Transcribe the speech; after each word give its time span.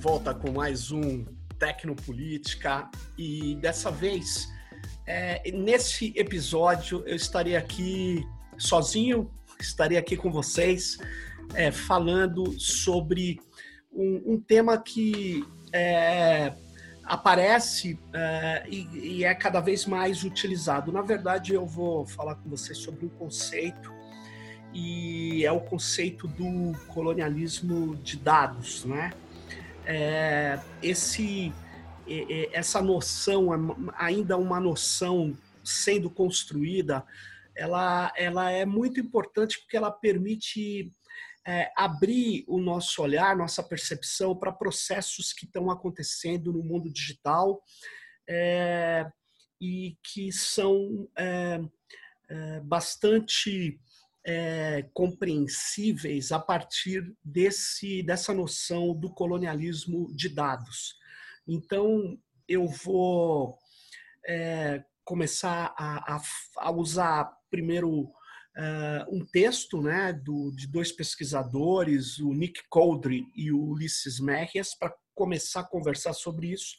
volta 0.00 0.34
com 0.34 0.50
mais 0.50 0.90
um 0.90 1.26
Tecnopolítica 1.58 2.90
e 3.18 3.54
dessa 3.56 3.90
vez, 3.90 4.48
é, 5.06 5.52
nesse 5.52 6.14
episódio, 6.16 7.04
eu 7.06 7.14
estarei 7.14 7.54
aqui 7.54 8.26
sozinho, 8.56 9.30
estarei 9.60 9.98
aqui 9.98 10.16
com 10.16 10.32
vocês 10.32 10.96
é, 11.52 11.70
falando 11.70 12.58
sobre 12.58 13.42
um, 13.92 14.22
um 14.32 14.40
tema 14.40 14.78
que 14.78 15.44
é, 15.70 16.54
aparece 17.04 17.98
é, 18.14 18.64
e, 18.70 19.18
e 19.18 19.24
é 19.24 19.34
cada 19.34 19.60
vez 19.60 19.84
mais 19.84 20.24
utilizado. 20.24 20.90
Na 20.90 21.02
verdade, 21.02 21.52
eu 21.52 21.66
vou 21.66 22.06
falar 22.06 22.36
com 22.36 22.48
vocês 22.48 22.78
sobre 22.78 23.04
um 23.04 23.10
conceito 23.10 23.92
e 24.72 25.44
é 25.44 25.52
o 25.52 25.60
conceito 25.60 26.26
do 26.26 26.72
colonialismo 26.88 27.96
de 27.96 28.16
dados, 28.16 28.86
né? 28.86 29.12
É, 29.92 30.60
esse, 30.80 31.52
essa 32.52 32.80
noção, 32.80 33.48
ainda 33.96 34.36
uma 34.36 34.60
noção 34.60 35.36
sendo 35.64 36.08
construída, 36.08 37.04
ela, 37.56 38.12
ela 38.16 38.52
é 38.52 38.64
muito 38.64 39.00
importante 39.00 39.58
porque 39.58 39.76
ela 39.76 39.90
permite 39.90 40.92
é, 41.46 41.72
abrir 41.76 42.44
o 42.46 42.60
nosso 42.60 43.02
olhar, 43.02 43.36
nossa 43.36 43.64
percepção 43.64 44.36
para 44.36 44.52
processos 44.52 45.32
que 45.32 45.44
estão 45.44 45.70
acontecendo 45.70 46.52
no 46.52 46.62
mundo 46.62 46.88
digital 46.88 47.60
é, 48.28 49.10
e 49.60 49.96
que 50.04 50.30
são 50.30 51.08
é, 51.18 51.60
é 52.28 52.60
bastante 52.60 53.80
é, 54.24 54.88
compreensíveis 54.92 56.32
a 56.32 56.38
partir 56.38 57.14
desse, 57.24 58.02
dessa 58.02 58.34
noção 58.34 58.94
do 58.94 59.12
colonialismo 59.12 60.14
de 60.14 60.28
dados. 60.28 60.94
Então, 61.46 62.18
eu 62.48 62.66
vou 62.66 63.58
é, 64.26 64.84
começar 65.04 65.74
a, 65.76 66.16
a, 66.16 66.22
a, 66.58 66.70
usar 66.70 67.30
primeiro 67.50 68.12
Uh, 68.50 69.16
um 69.16 69.24
texto 69.24 69.80
né, 69.80 70.12
do, 70.12 70.50
de 70.50 70.66
dois 70.66 70.90
pesquisadores, 70.90 72.18
o 72.18 72.34
Nick 72.34 72.60
Coldry 72.68 73.24
e 73.34 73.52
o 73.52 73.62
Ulisses 73.62 74.18
Merrias, 74.18 74.74
para 74.74 74.92
começar 75.14 75.60
a 75.60 75.68
conversar 75.68 76.12
sobre 76.14 76.48
isso. 76.48 76.74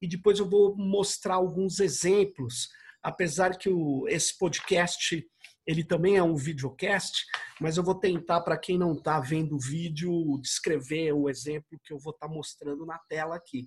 E 0.00 0.06
depois 0.06 0.38
eu 0.38 0.48
vou 0.48 0.76
mostrar 0.76 1.36
alguns 1.36 1.80
exemplos, 1.80 2.68
apesar 3.02 3.56
que 3.56 3.70
o, 3.70 4.06
esse 4.08 4.36
podcast 4.36 5.26
ele 5.66 5.82
também 5.82 6.16
é 6.16 6.22
um 6.22 6.36
videocast, 6.36 7.24
mas 7.60 7.76
eu 7.76 7.82
vou 7.82 7.94
tentar, 7.94 8.40
para 8.42 8.56
quem 8.56 8.78
não 8.78 8.92
está 8.92 9.18
vendo 9.18 9.56
o 9.56 9.60
vídeo, 9.60 10.38
descrever 10.40 11.12
o 11.12 11.28
exemplo 11.28 11.80
que 11.82 11.92
eu 11.92 11.98
vou 11.98 12.12
estar 12.12 12.28
tá 12.28 12.32
mostrando 12.32 12.86
na 12.86 12.98
tela 13.08 13.34
aqui. 13.34 13.66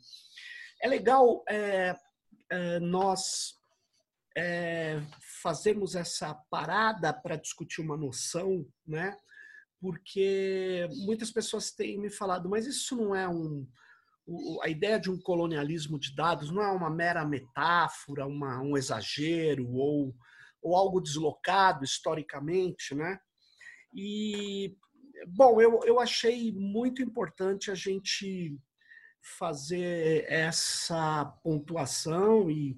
É 0.81 0.87
legal 0.87 1.43
é, 1.47 1.93
é, 2.49 2.79
nós 2.79 3.53
é, 4.37 5.01
fazermos 5.41 5.95
essa 5.95 6.33
parada 6.49 7.11
para 7.11 7.35
discutir 7.35 7.81
uma 7.81 7.97
noção, 7.97 8.65
né? 8.87 9.17
Porque 9.81 10.87
muitas 11.05 11.31
pessoas 11.31 11.71
têm 11.71 11.99
me 11.99 12.09
falado, 12.09 12.49
mas 12.49 12.65
isso 12.65 12.95
não 12.95 13.13
é 13.13 13.27
um. 13.27 13.67
A 14.61 14.69
ideia 14.69 14.99
de 14.99 15.09
um 15.09 15.19
colonialismo 15.19 15.99
de 15.99 16.15
dados 16.15 16.51
não 16.51 16.61
é 16.61 16.71
uma 16.71 16.89
mera 16.89 17.25
metáfora, 17.25 18.27
uma, 18.27 18.61
um 18.61 18.77
exagero 18.77 19.67
ou 19.73 20.15
ou 20.61 20.75
algo 20.75 21.01
deslocado 21.01 21.83
historicamente, 21.83 22.93
né? 22.93 23.19
E, 23.93 24.75
bom, 25.27 25.61
eu, 25.61 25.79
eu 25.83 25.99
achei 25.99 26.51
muito 26.51 27.01
importante 27.01 27.71
a 27.71 27.75
gente 27.75 28.57
fazer 29.21 30.25
essa 30.27 31.25
pontuação 31.43 32.49
e, 32.49 32.77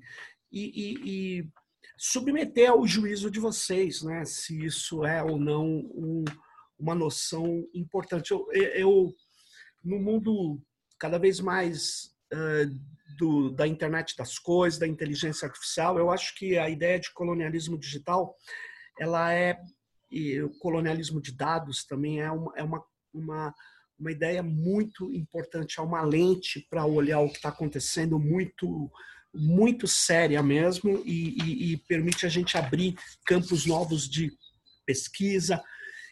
e, 0.52 1.40
e, 1.40 1.50
submeter 1.98 2.72
ao 2.72 2.88
juízo 2.88 3.30
de 3.30 3.40
vocês, 3.40 4.02
né? 4.02 4.26
Se 4.26 4.66
isso 4.66 5.06
é 5.06 5.24
ou 5.24 5.40
não 5.40 5.66
um, 5.66 6.24
uma 6.80 6.96
noção 6.96 7.68
importante. 7.74 8.32
Eu, 8.32 8.48
eu, 8.52 9.16
no 9.84 10.00
mundo 10.00 10.62
cada 10.98 11.18
vez 11.18 11.40
mais 11.40 12.11
do, 13.18 13.52
da 13.52 13.68
internet 13.68 14.16
das 14.18 14.40
coisas, 14.40 14.80
da 14.80 14.88
inteligência 14.88 15.46
artificial. 15.48 15.98
Eu 15.98 16.10
acho 16.10 16.36
que 16.36 16.58
a 16.58 16.70
ideia 16.70 17.00
de 17.00 17.14
colonialismo 17.14 17.78
digital, 17.78 18.36
ela 19.00 19.34
é 19.34 19.60
e 20.12 20.42
o 20.42 20.50
colonialismo 20.60 21.22
de 21.22 21.32
dados 21.32 21.86
também 21.86 22.20
é 22.20 22.30
uma, 22.30 22.54
é 22.58 22.64
uma, 22.64 22.84
uma, 23.14 23.56
uma 23.98 24.12
ideia 24.12 24.44
muito 24.44 25.12
importante, 25.14 25.80
é 25.80 25.82
uma 25.82 26.02
lente 26.02 26.68
para 26.70 26.86
olhar 26.86 27.22
o 27.22 27.30
que 27.30 27.38
está 27.38 27.50
acontecendo 27.50 28.20
muito 28.20 28.92
muito 29.34 29.88
séria 29.88 30.44
mesmo 30.44 31.02
e, 31.06 31.38
e, 31.42 31.72
e, 31.72 31.78
permite 31.78 32.26
a 32.26 32.30
gente 32.30 32.58
abrir 32.58 32.96
campos 33.26 33.66
novos 33.66 34.10
de 34.10 34.30
pesquisa 34.86 35.64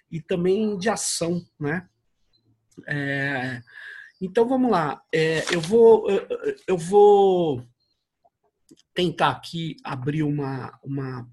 e 0.09 0.21
também 0.21 0.77
de 0.77 0.87
ação, 0.87 1.45
né? 1.59 1.85
É, 2.87 3.61
então 4.21 4.47
vamos 4.47 4.71
lá. 4.71 5.01
É, 5.13 5.43
eu 5.53 5.61
vou 5.61 6.05
eu 6.67 6.77
vou 6.77 7.63
tentar 8.93 9.29
aqui 9.29 9.77
abrir 9.83 10.23
uma, 10.23 10.77
uma, 10.83 11.29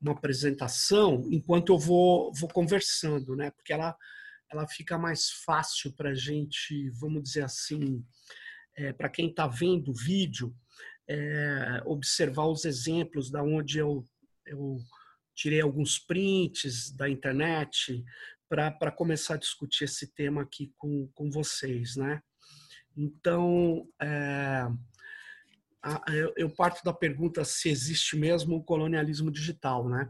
uma 0.00 0.12
apresentação 0.12 1.22
enquanto 1.30 1.72
eu 1.72 1.78
vou, 1.78 2.32
vou 2.34 2.48
conversando, 2.48 3.36
né? 3.36 3.50
Porque 3.50 3.72
ela, 3.72 3.96
ela 4.50 4.66
fica 4.66 4.98
mais 4.98 5.30
fácil 5.30 5.92
para 5.92 6.10
a 6.10 6.14
gente, 6.14 6.90
vamos 6.90 7.22
dizer 7.22 7.44
assim, 7.44 8.04
é, 8.76 8.92
para 8.92 9.08
quem 9.08 9.28
está 9.28 9.46
vendo 9.46 9.90
o 9.90 9.94
vídeo, 9.94 10.54
é, 11.08 11.82
observar 11.86 12.46
os 12.46 12.64
exemplos 12.64 13.30
da 13.30 13.42
onde 13.42 13.78
eu, 13.78 14.04
eu 14.46 14.78
tirei 15.34 15.60
alguns 15.60 15.98
prints 15.98 16.90
da 16.90 17.08
internet, 17.08 18.04
para 18.48 18.90
começar 18.90 19.34
a 19.34 19.38
discutir 19.38 19.84
esse 19.84 20.12
tema 20.14 20.42
aqui 20.42 20.72
com, 20.78 21.08
com 21.14 21.30
vocês, 21.30 21.96
né? 21.96 22.22
Então, 22.96 23.86
é, 24.00 24.66
eu, 26.08 26.32
eu 26.36 26.50
parto 26.50 26.82
da 26.82 26.92
pergunta 26.92 27.44
se 27.44 27.68
existe 27.68 28.16
mesmo 28.16 28.56
o 28.56 28.64
colonialismo 28.64 29.30
digital, 29.30 29.88
né? 29.88 30.08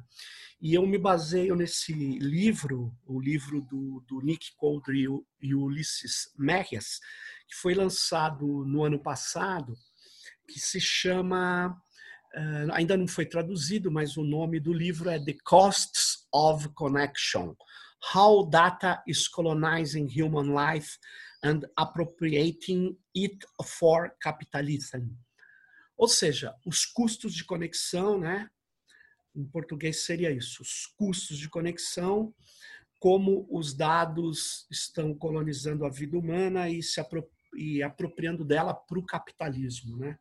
E 0.61 0.75
eu 0.75 0.85
me 0.87 0.99
baseio 0.99 1.55
nesse 1.55 1.93
livro, 1.93 2.93
o 3.07 3.21
livro 3.21 3.61
do, 3.61 4.03
do 4.09 4.21
Nick 4.21 4.57
Coldry 4.57 5.07
e 5.41 5.55
Ulisses 5.55 6.33
Merrias, 6.37 6.99
que 7.47 7.55
foi 7.55 7.75
lançado 7.75 8.65
no 8.65 8.83
ano 8.83 9.01
passado, 9.01 9.77
que 10.49 10.59
se 10.59 10.81
chama, 10.81 11.69
uh, 12.35 12.73
ainda 12.73 12.97
não 12.97 13.07
foi 13.07 13.25
traduzido, 13.25 13.89
mas 13.89 14.17
o 14.17 14.25
nome 14.25 14.59
do 14.59 14.73
livro 14.73 15.09
é 15.09 15.23
The 15.23 15.37
Costs 15.45 16.27
of 16.33 16.69
Connection, 16.71 17.55
How 18.15 18.49
Data 18.49 19.03
is 19.07 19.29
Colonizing 19.29 20.09
Human 20.09 20.55
Life 20.55 20.99
and 21.43 21.61
Appropriating 21.77 22.97
It 23.17 23.39
for 23.63 24.13
Capitalism. 24.21 25.09
Ou 25.97 26.09
seja, 26.09 26.55
os 26.65 26.85
custos 26.85 27.35
de 27.35 27.45
conexão, 27.45 28.19
né? 28.19 28.49
Em 29.35 29.45
português 29.45 30.05
seria 30.05 30.31
isso, 30.31 30.63
os 30.63 30.87
custos 30.97 31.39
de 31.39 31.49
conexão, 31.49 32.35
como 32.99 33.47
os 33.51 33.75
dados 33.75 34.67
estão 34.71 35.15
colonizando 35.15 35.85
a 35.85 35.91
vida 35.91 36.19
humana 36.19 36.69
e 36.69 36.83
se 36.83 37.01
e 37.57 37.83
apropriando 37.83 38.45
dela 38.45 38.75
para 38.75 38.99
o 38.99 39.05
capitalismo, 39.05 39.97
né? 39.97 40.19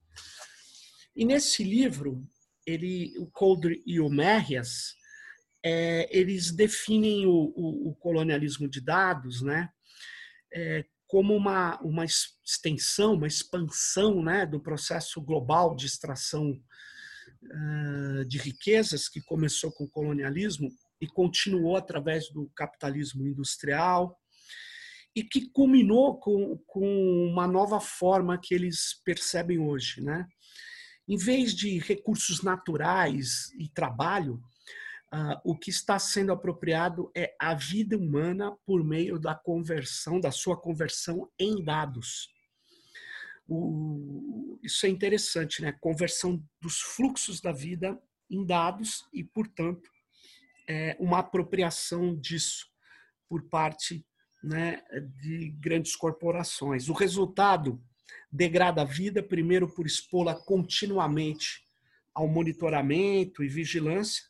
E 1.15 1.25
nesse 1.25 1.63
livro, 1.63 2.23
ele, 2.65 3.17
o 3.17 3.27
Coldre 3.27 3.81
e 3.85 3.99
o 3.99 4.09
Merrias, 4.09 4.95
é, 5.63 6.07
eles 6.17 6.51
definem 6.51 7.25
o, 7.25 7.53
o, 7.55 7.89
o, 7.89 7.95
colonialismo 7.95 8.67
de 8.67 8.79
dados 8.79 9.41
né, 9.41 9.69
é, 10.53 10.85
como 11.07 11.35
uma, 11.35 11.79
uma 11.81 12.05
extensão, 12.05 13.13
uma 13.13 13.27
expansão 13.27 14.21
né, 14.21 14.45
do 14.45 14.59
processo 14.59 15.21
global 15.21 15.75
de 15.75 15.85
extração 15.85 16.51
uh, 16.51 18.25
de 18.25 18.37
riquezas 18.37 19.07
que 19.07 19.21
começou 19.21 19.71
com 19.71 19.85
o 19.85 19.89
colonialismo 19.89 20.69
e 20.99 21.07
continuou 21.07 21.77
através 21.77 22.29
do 22.29 22.49
capitalismo 22.55 23.25
industrial 23.25 24.19
e 25.15 25.23
que 25.23 25.49
culminou 25.49 26.19
com, 26.19 26.57
com 26.67 27.27
uma 27.31 27.47
nova 27.47 27.79
forma 27.79 28.39
que 28.39 28.53
eles 28.53 29.01
percebem 29.03 29.59
hoje. 29.59 30.01
Né? 30.01 30.27
Em 31.07 31.17
vez 31.17 31.55
de 31.55 31.79
recursos 31.79 32.43
naturais 32.43 33.49
e 33.57 33.69
trabalho, 33.69 34.41
Uh, 35.13 35.39
o 35.51 35.57
que 35.57 35.69
está 35.69 35.97
sendo 35.97 36.33
apropriado 36.33 37.09
é 37.15 37.33
a 37.39 37.53
vida 37.53 37.97
humana 37.97 38.53
por 38.65 38.83
meio 38.83 39.17
da 39.17 39.33
conversão, 39.33 40.19
da 40.19 40.31
sua 40.31 40.59
conversão 40.59 41.31
em 41.39 41.63
dados. 41.63 42.29
O, 43.47 44.59
isso 44.61 44.85
é 44.85 44.89
interessante, 44.89 45.61
né? 45.61 45.71
Conversão 45.79 46.43
dos 46.61 46.81
fluxos 46.81 47.39
da 47.39 47.53
vida 47.53 47.97
em 48.29 48.45
dados 48.45 49.05
e, 49.13 49.23
portanto, 49.23 49.89
é 50.67 50.97
uma 50.99 51.19
apropriação 51.19 52.13
disso 52.13 52.67
por 53.29 53.43
parte 53.43 54.05
né, 54.43 54.81
de 55.21 55.51
grandes 55.51 55.95
corporações. 55.95 56.89
O 56.89 56.93
resultado 56.93 57.81
degrada 58.31 58.81
a 58.81 58.85
vida, 58.85 59.23
primeiro 59.23 59.67
por 59.73 59.85
expô-la 59.85 60.35
continuamente 60.35 61.63
ao 62.13 62.27
monitoramento 62.27 63.43
e 63.43 63.47
vigilância 63.47 64.23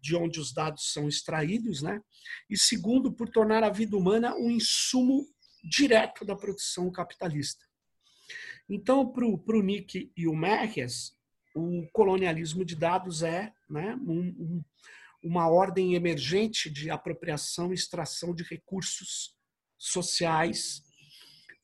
de 0.00 0.16
onde 0.16 0.40
os 0.40 0.52
dados 0.52 0.92
são 0.92 1.08
extraídos, 1.08 1.82
né? 1.82 2.00
E 2.48 2.58
segundo, 2.58 3.12
por 3.12 3.28
tornar 3.28 3.62
a 3.62 3.70
vida 3.70 3.96
humana 3.96 4.34
um 4.34 4.50
insumo 4.50 5.26
direto 5.62 6.24
da 6.24 6.36
produção 6.36 6.90
capitalista. 6.90 7.64
Então, 8.68 9.06
para 9.12 9.26
o 9.26 9.62
Nick 9.62 10.10
e 10.16 10.26
o 10.26 10.34
Merkes, 10.34 11.16
o 11.54 11.86
colonialismo 11.92 12.64
de 12.64 12.74
dados 12.74 13.22
é 13.22 13.52
né, 13.68 13.94
um, 14.06 14.20
um, 14.20 14.64
uma 15.22 15.48
ordem 15.48 15.94
emergente 15.94 16.70
de 16.70 16.90
apropriação 16.90 17.70
e 17.70 17.74
extração 17.74 18.34
de 18.34 18.42
recursos 18.42 19.36
sociais 19.76 20.82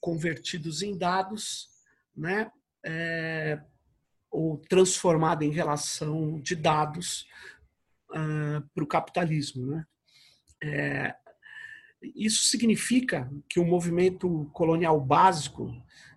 convertidos 0.00 0.82
em 0.82 0.96
dados, 0.96 1.69
né, 2.14 2.50
é, 2.84 3.60
ou 4.30 4.58
transformado 4.58 5.42
em 5.42 5.50
relação 5.50 6.40
de 6.40 6.54
dados 6.54 7.26
uh, 8.10 8.66
para 8.75 8.84
o 8.84 8.86
capitalismo. 8.86 9.66
Né? 9.66 9.86
É, 10.62 11.14
isso 12.14 12.46
significa 12.46 13.30
que 13.48 13.58
o 13.58 13.64
movimento 13.64 14.48
colonial 14.52 15.00
básico 15.00 15.72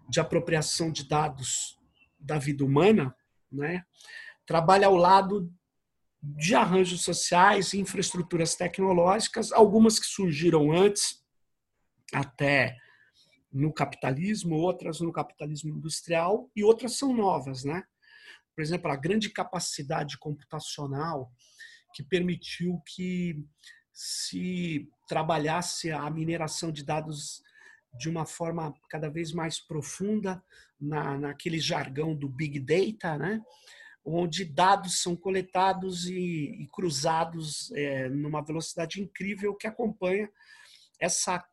de 0.10 0.20
apropriação 0.20 0.92
de 0.92 1.08
dados 1.08 1.80
da 2.20 2.38
vida 2.38 2.64
humana 2.64 3.16
né, 3.52 3.84
trabalha 4.46 4.88
ao 4.88 4.96
lado 4.96 5.52
de 6.22 6.54
arranjos 6.54 7.02
sociais 7.02 7.74
e 7.74 7.80
infraestruturas 7.80 8.56
tecnológicas, 8.56 9.52
algumas 9.52 10.00
que 10.00 10.06
surgiram 10.06 10.72
antes, 10.72 11.26
até 12.14 12.78
no 13.52 13.74
capitalismo, 13.74 14.56
outras 14.56 15.02
no 15.02 15.12
capitalismo 15.12 15.76
industrial 15.76 16.50
e 16.56 16.64
outras 16.64 16.98
são 16.98 17.14
novas, 17.14 17.64
né? 17.64 17.84
Por 18.56 18.62
exemplo, 18.62 18.92
a 18.92 18.96
grande 18.96 19.30
capacidade 19.30 20.18
computacional 20.18 21.32
que 21.94 22.04
permitiu 22.04 22.82
que 22.86 23.44
se 23.94 24.90
trabalhasse 25.08 25.92
a 25.92 26.10
mineração 26.10 26.72
de 26.72 26.84
dados 26.84 27.44
de 27.98 28.10
uma 28.10 28.26
forma 28.26 28.74
cada 28.90 29.10
vez 29.10 29.34
mais 29.34 29.60
profunda 29.60 30.42
na, 30.80 31.18
naquele 31.18 31.60
jargão 31.60 32.16
do 32.16 32.30
Big 32.30 32.60
Data, 32.60 33.18
né? 33.18 33.42
onde 34.04 34.46
dados 34.46 35.02
são 35.02 35.16
coletados 35.16 36.08
e, 36.08 36.64
e 36.64 36.68
cruzados 36.72 37.72
é, 37.74 38.10
numa 38.10 38.44
velocidade 38.44 39.02
incrível 39.02 39.54
que 39.54 39.68
acompanha 39.68 40.30
essa 41.00 41.46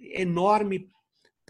enorme 0.00 0.88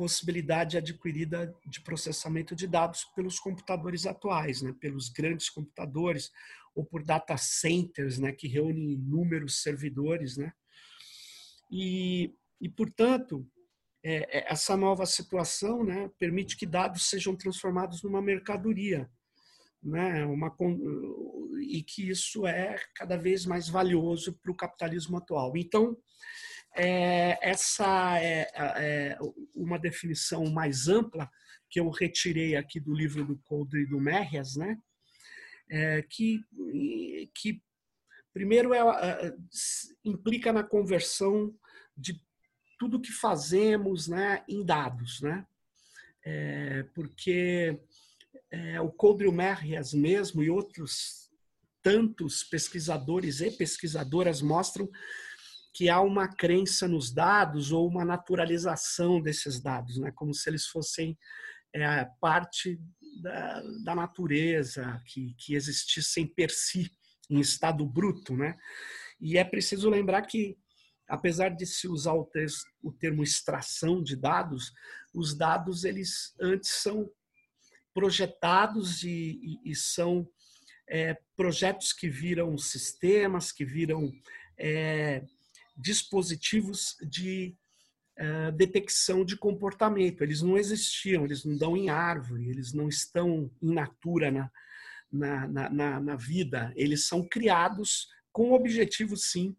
possibilidade 0.01 0.79
adquirida 0.79 1.55
de 1.67 1.79
processamento 1.83 2.57
de 2.57 2.67
dados 2.67 3.05
pelos 3.15 3.39
computadores 3.39 4.07
atuais, 4.07 4.63
né? 4.63 4.75
pelos 4.81 5.11
grandes 5.11 5.51
computadores 5.51 6.33
ou 6.75 6.83
por 6.87 7.03
data 7.03 7.37
centers, 7.37 8.19
né? 8.19 8.33
que 8.33 8.49
reúnem 8.49 8.93
inúmeros 8.93 9.61
servidores, 9.63 10.39
né? 10.39 10.55
E, 11.71 12.35
e 12.59 12.67
portanto, 12.67 13.47
é, 14.03 14.39
é, 14.39 14.51
essa 14.51 14.75
nova 14.75 15.05
situação 15.05 15.85
né, 15.85 16.11
permite 16.19 16.57
que 16.57 16.65
dados 16.65 17.11
sejam 17.11 17.37
transformados 17.37 18.03
numa 18.03 18.23
mercadoria, 18.23 19.07
né, 19.83 20.25
uma, 20.25 20.57
e 21.61 21.83
que 21.83 22.09
isso 22.09 22.47
é 22.47 22.77
cada 22.95 23.19
vez 23.19 23.45
mais 23.45 23.69
valioso 23.69 24.33
para 24.43 24.51
o 24.51 24.57
capitalismo 24.57 25.19
atual. 25.19 25.53
Então, 25.59 25.95
é, 26.75 27.39
essa 27.43 28.19
é, 28.21 28.51
é, 28.55 29.19
uma 29.55 29.79
definição 29.79 30.45
mais 30.51 30.89
ampla 30.89 31.31
que 31.69 31.81
eu 31.81 31.89
retirei 31.89 32.57
aqui 32.57 32.81
do 32.81 32.95
livro 32.95 33.25
do 33.25 33.37
Coldre 33.39 33.83
e 33.83 33.87
do 33.87 34.01
Merrias, 34.01 34.57
né, 34.57 34.79
é, 35.71 36.03
que, 36.03 36.45
que 37.35 37.63
primeiro 38.33 38.75
é, 38.75 39.35
implica 40.05 40.53
na 40.53 40.65
conversão 40.65 41.55
de 41.97 42.21
tudo 42.79 43.01
que 43.01 43.13
fazemos 43.13 44.09
né, 44.09 44.43
em 44.49 44.65
dados, 44.65 45.21
né? 45.21 45.47
É, 46.25 46.83
porque 46.95 47.79
é, 48.51 48.81
o 48.81 48.91
Coldre 48.91 49.31
Merrias 49.31 49.93
mesmo 49.93 50.43
e 50.43 50.51
outros 50.51 51.31
tantos 51.83 52.43
pesquisadores 52.43 53.41
e 53.41 53.51
pesquisadoras 53.51 54.43
mostram 54.43 54.89
que 55.73 55.89
há 55.89 56.01
uma 56.01 56.29
crença 56.29 56.89
nos 56.89 57.13
dados 57.13 57.73
ou 57.73 57.87
uma 57.87 58.05
naturalização 58.05 59.21
desses 59.21 59.61
dados, 59.61 59.99
né? 59.99 60.11
como 60.13 60.35
se 60.35 60.49
eles 60.49 60.67
fossem 60.67 61.17
é, 61.75 62.05
parte 62.21 62.81
da, 63.23 63.63
da 63.85 63.95
natureza, 63.95 65.01
que, 65.07 65.35
que 65.39 65.55
existissem 65.55 66.27
per 66.27 66.51
si, 66.51 66.91
em 67.29 67.39
estado 67.39 67.87
bruto. 67.87 68.37
Né? 68.37 68.57
E 69.21 69.39
é 69.39 69.45
preciso 69.45 69.89
lembrar 69.89 70.23
que 70.23 70.57
apesar 71.11 71.49
de 71.51 71.67
se 71.67 71.89
usar 71.89 72.15
o, 72.15 72.29
o 72.83 72.93
termo 72.93 73.23
extração 73.23 74.03
de 74.03 74.15
dados, 74.15 74.73
os 75.13 75.37
dados 75.37 75.85
eles 75.85 76.35
antes 76.41 76.71
são 76.71 77.11
projetados 77.93 79.03
e, 79.03 79.59
e, 79.65 79.73
e 79.73 79.75
são 79.75 80.29
é, 80.89 81.17
projetos 81.37 81.93
que 81.93 82.09
viram 82.09 82.57
sistemas, 82.57 83.51
que 83.51 83.65
viram 83.65 84.13
é, 84.57 85.25
dispositivos 85.81 86.97
de 87.03 87.57
é, 88.17 88.51
detecção 88.53 89.25
de 89.25 89.37
comportamento. 89.37 90.23
Eles 90.23 90.43
não 90.43 90.59
existiam, 90.59 91.25
eles 91.25 91.45
não 91.45 91.57
dão 91.57 91.77
em 91.77 91.89
árvore, 91.89 92.51
eles 92.51 92.73
não 92.73 92.89
estão 92.89 93.51
em 93.63 93.73
natura 93.73 94.31
na, 94.31 94.51
na, 95.49 95.71
na, 95.71 96.01
na 96.01 96.17
vida. 96.17 96.73
Eles 96.77 97.07
são 97.07 97.27
criados 97.27 98.09
com 98.31 98.51
o 98.51 98.55
objetivo, 98.55 99.17
sim, 99.17 99.57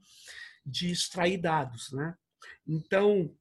de 0.65 0.91
extrair 0.91 1.37
dados. 1.37 1.91
Né? 1.91 2.15
Então, 2.67 3.35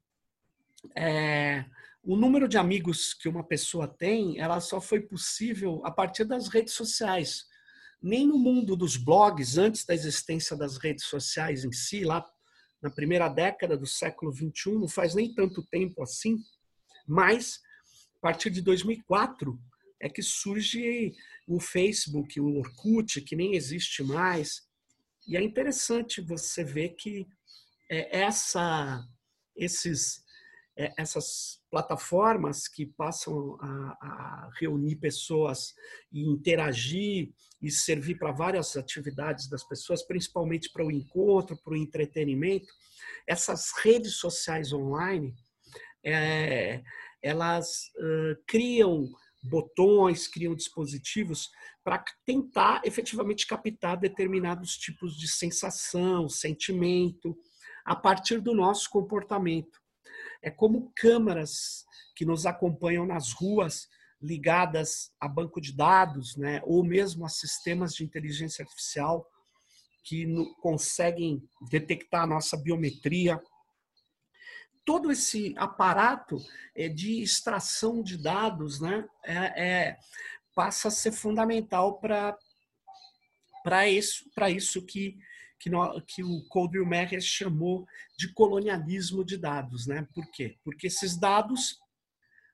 é, 0.97 1.67
o 2.03 2.17
número 2.17 2.49
de 2.49 2.57
amigos 2.57 3.13
que 3.13 3.29
uma 3.29 3.45
pessoa 3.45 3.87
tem, 3.87 4.39
ela 4.39 4.59
só 4.59 4.81
foi 4.81 5.01
possível 5.01 5.83
a 5.85 5.91
partir 5.91 6.25
das 6.25 6.49
redes 6.49 6.73
sociais. 6.73 7.45
Nem 8.03 8.27
no 8.27 8.39
mundo 8.39 8.75
dos 8.75 8.97
blogs, 8.97 9.59
antes 9.59 9.85
da 9.85 9.93
existência 9.93 10.57
das 10.57 10.79
redes 10.79 11.05
sociais 11.05 11.63
em 11.63 11.73
si, 11.73 12.05
lá 12.05 12.27
na 12.83 12.91
primeira 12.91 13.29
década 13.29 13.77
do 13.77 13.87
século 13.87 14.33
21, 14.33 14.79
não 14.79 14.89
faz 14.89 15.15
nem 15.15 15.35
tanto 15.35 15.63
tempo 15.67 16.03
assim, 16.03 16.39
mas 17.07 17.61
a 18.17 18.21
partir 18.21 18.51
de 18.51 18.61
2004 18.63 19.59
é 20.01 20.09
que 20.09 20.23
surge 20.23 21.15
o 21.47 21.61
Facebook, 21.61 22.41
o 22.41 22.59
Orkut, 22.59 23.21
que 23.21 23.37
nem 23.37 23.55
existe 23.55 24.03
mais, 24.03 24.63
e 25.27 25.37
é 25.37 25.43
interessante 25.43 26.21
você 26.21 26.65
ver 26.65 26.91
que 26.91 27.27
é, 27.91 28.21
essa, 28.21 29.07
esses, 29.55 30.25
essas 30.97 31.61
plataformas 31.71 32.67
que 32.67 32.87
passam 32.87 33.57
a, 33.61 33.97
a, 34.01 34.51
reunir 34.59 34.97
pessoas 34.97 35.75
e 36.11 36.23
interagir 36.23 37.33
e 37.61 37.71
servir 37.71 38.19
para 38.19 38.33
várias 38.33 38.77
atividades 38.77 39.49
das 39.49 39.63
pessoas, 39.65 40.03
principalmente 40.03 40.71
para 40.73 40.85
o 40.85 40.91
encontro, 40.91 41.57
para 41.63 41.75
o 41.75 41.77
entretenimento, 41.77 42.67
essas 43.27 43.73
redes 43.83 44.15
sociais 44.15 44.73
online, 44.73 45.35
é, 46.05 46.83
elas 47.23 47.91
uh, 47.99 48.43
criam 48.47 49.09
botões, 49.43 50.29
criam 50.29 50.55
dispositivos 50.55 51.51
para 51.83 52.05
tentar 52.25 52.83
efetivamente 52.85 53.47
captar 53.47 53.99
determinados 53.99 54.77
tipos 54.77 55.17
de 55.17 55.29
sensação, 55.29 56.29
sentimento, 56.29 57.37
a 57.85 57.97
partir 57.97 58.41
do 58.41 58.55
nosso 58.55 58.89
comportamento. 58.91 59.80
É 60.43 60.51
como 60.51 60.93
câmaras 60.97 61.85
que 62.17 62.25
nos 62.25 62.47
acompanham 62.47 63.07
nas 63.07 63.33
ruas, 63.33 63.89
ligadas 64.21 65.13
a 65.19 65.27
banco 65.27 65.61
de 65.61 65.75
dados, 65.75 66.37
né, 66.37 66.61
ou 66.65 66.85
mesmo 66.85 67.25
a 67.25 67.29
sistemas 67.29 67.95
de 67.95 68.05
inteligência 68.05 68.63
artificial 68.63 69.27
que 70.05 70.27
no, 70.27 70.55
conseguem 70.57 71.43
detectar 71.71 72.23
a 72.23 72.27
nossa 72.27 72.57
biometria, 72.57 73.41
todo 74.85 75.11
esse 75.11 75.55
aparato 75.57 76.39
eh, 76.75 76.89
de 76.89 77.23
extração 77.23 78.03
de 78.03 78.17
dados 78.17 78.81
né, 78.81 79.07
é, 79.25 79.63
é 79.63 79.99
passa 80.55 80.89
a 80.89 80.91
ser 80.91 81.13
fundamental 81.13 81.99
para 82.01 83.89
isso, 83.89 84.25
isso 84.51 84.85
que, 84.85 85.17
que, 85.61 85.71
no, 85.71 86.01
que 86.03 86.25
o 86.25 86.43
Coldwell 86.49 86.87
Merrill 86.87 87.21
chamou 87.21 87.87
de 88.19 88.33
colonialismo 88.33 89.25
de 89.25 89.37
dados. 89.37 89.87
Né? 89.87 90.07
Por 90.15 90.29
quê? 90.33 90.57
Porque 90.65 90.87
esses 90.89 91.17
dados 91.17 91.79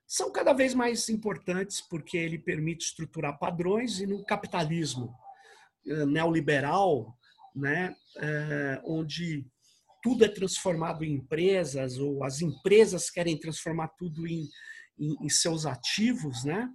são 0.05 0.31
cada 0.31 0.53
vez 0.53 0.73
mais 0.73 1.09
importantes 1.09 1.81
porque 1.81 2.17
ele 2.17 2.37
permite 2.37 2.85
estruturar 2.85 3.39
padrões 3.39 3.99
e 3.99 4.05
no 4.05 4.23
capitalismo 4.23 5.13
eh, 5.85 6.05
neoliberal, 6.05 7.17
né, 7.53 7.95
é, 8.17 8.81
onde 8.85 9.45
tudo 10.01 10.23
é 10.23 10.29
transformado 10.29 11.03
em 11.03 11.15
empresas, 11.15 11.97
ou 11.97 12.23
as 12.23 12.41
empresas 12.41 13.09
querem 13.09 13.37
transformar 13.37 13.89
tudo 13.97 14.27
em, 14.27 14.47
em, 14.97 15.25
em 15.25 15.29
seus 15.29 15.65
ativos, 15.65 16.43
né? 16.45 16.69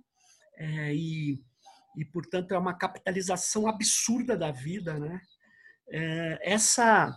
É, 0.59 0.95
e, 0.95 1.43
e, 1.97 2.05
portanto, 2.05 2.53
é 2.53 2.59
uma 2.59 2.75
capitalização 2.75 3.67
absurda 3.67 4.37
da 4.37 4.51
vida, 4.51 4.99
né? 4.99 5.21
É, 5.93 6.39
essa, 6.41 7.15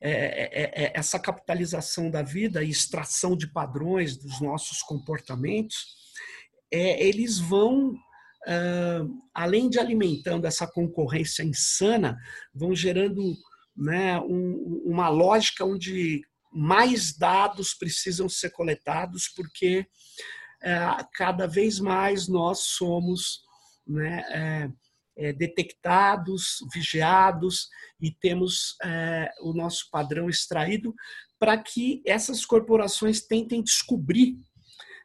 é, 0.00 0.84
é, 0.84 0.92
essa 0.94 1.18
capitalização 1.18 2.10
da 2.10 2.22
vida 2.22 2.62
e 2.62 2.68
extração 2.68 3.34
de 3.34 3.50
padrões 3.50 4.18
dos 4.18 4.38
nossos 4.40 4.82
comportamentos, 4.82 5.96
eles 6.70 7.38
vão 7.38 7.94
além 9.34 9.68
de 9.68 9.78
alimentando 9.78 10.46
essa 10.46 10.66
concorrência 10.66 11.42
insana, 11.42 12.16
vão 12.54 12.74
gerando 12.74 13.34
né, 13.76 14.18
um, 14.20 14.82
uma 14.86 15.08
lógica 15.08 15.64
onde 15.64 16.22
mais 16.50 17.14
dados 17.16 17.74
precisam 17.74 18.26
ser 18.28 18.50
coletados, 18.50 19.28
porque 19.28 19.86
cada 21.12 21.46
vez 21.46 21.78
mais 21.78 22.26
nós 22.26 22.60
somos 22.60 23.42
né, 23.86 24.70
é, 25.18 25.32
detectados, 25.32 26.58
vigiados 26.72 27.68
e 28.00 28.10
temos 28.10 28.76
é, 28.82 29.30
o 29.42 29.52
nosso 29.52 29.90
padrão 29.90 30.30
extraído 30.30 30.94
para 31.38 31.58
que 31.58 32.02
essas 32.06 32.46
corporações 32.46 33.20
tentem 33.20 33.62
descobrir 33.62 34.38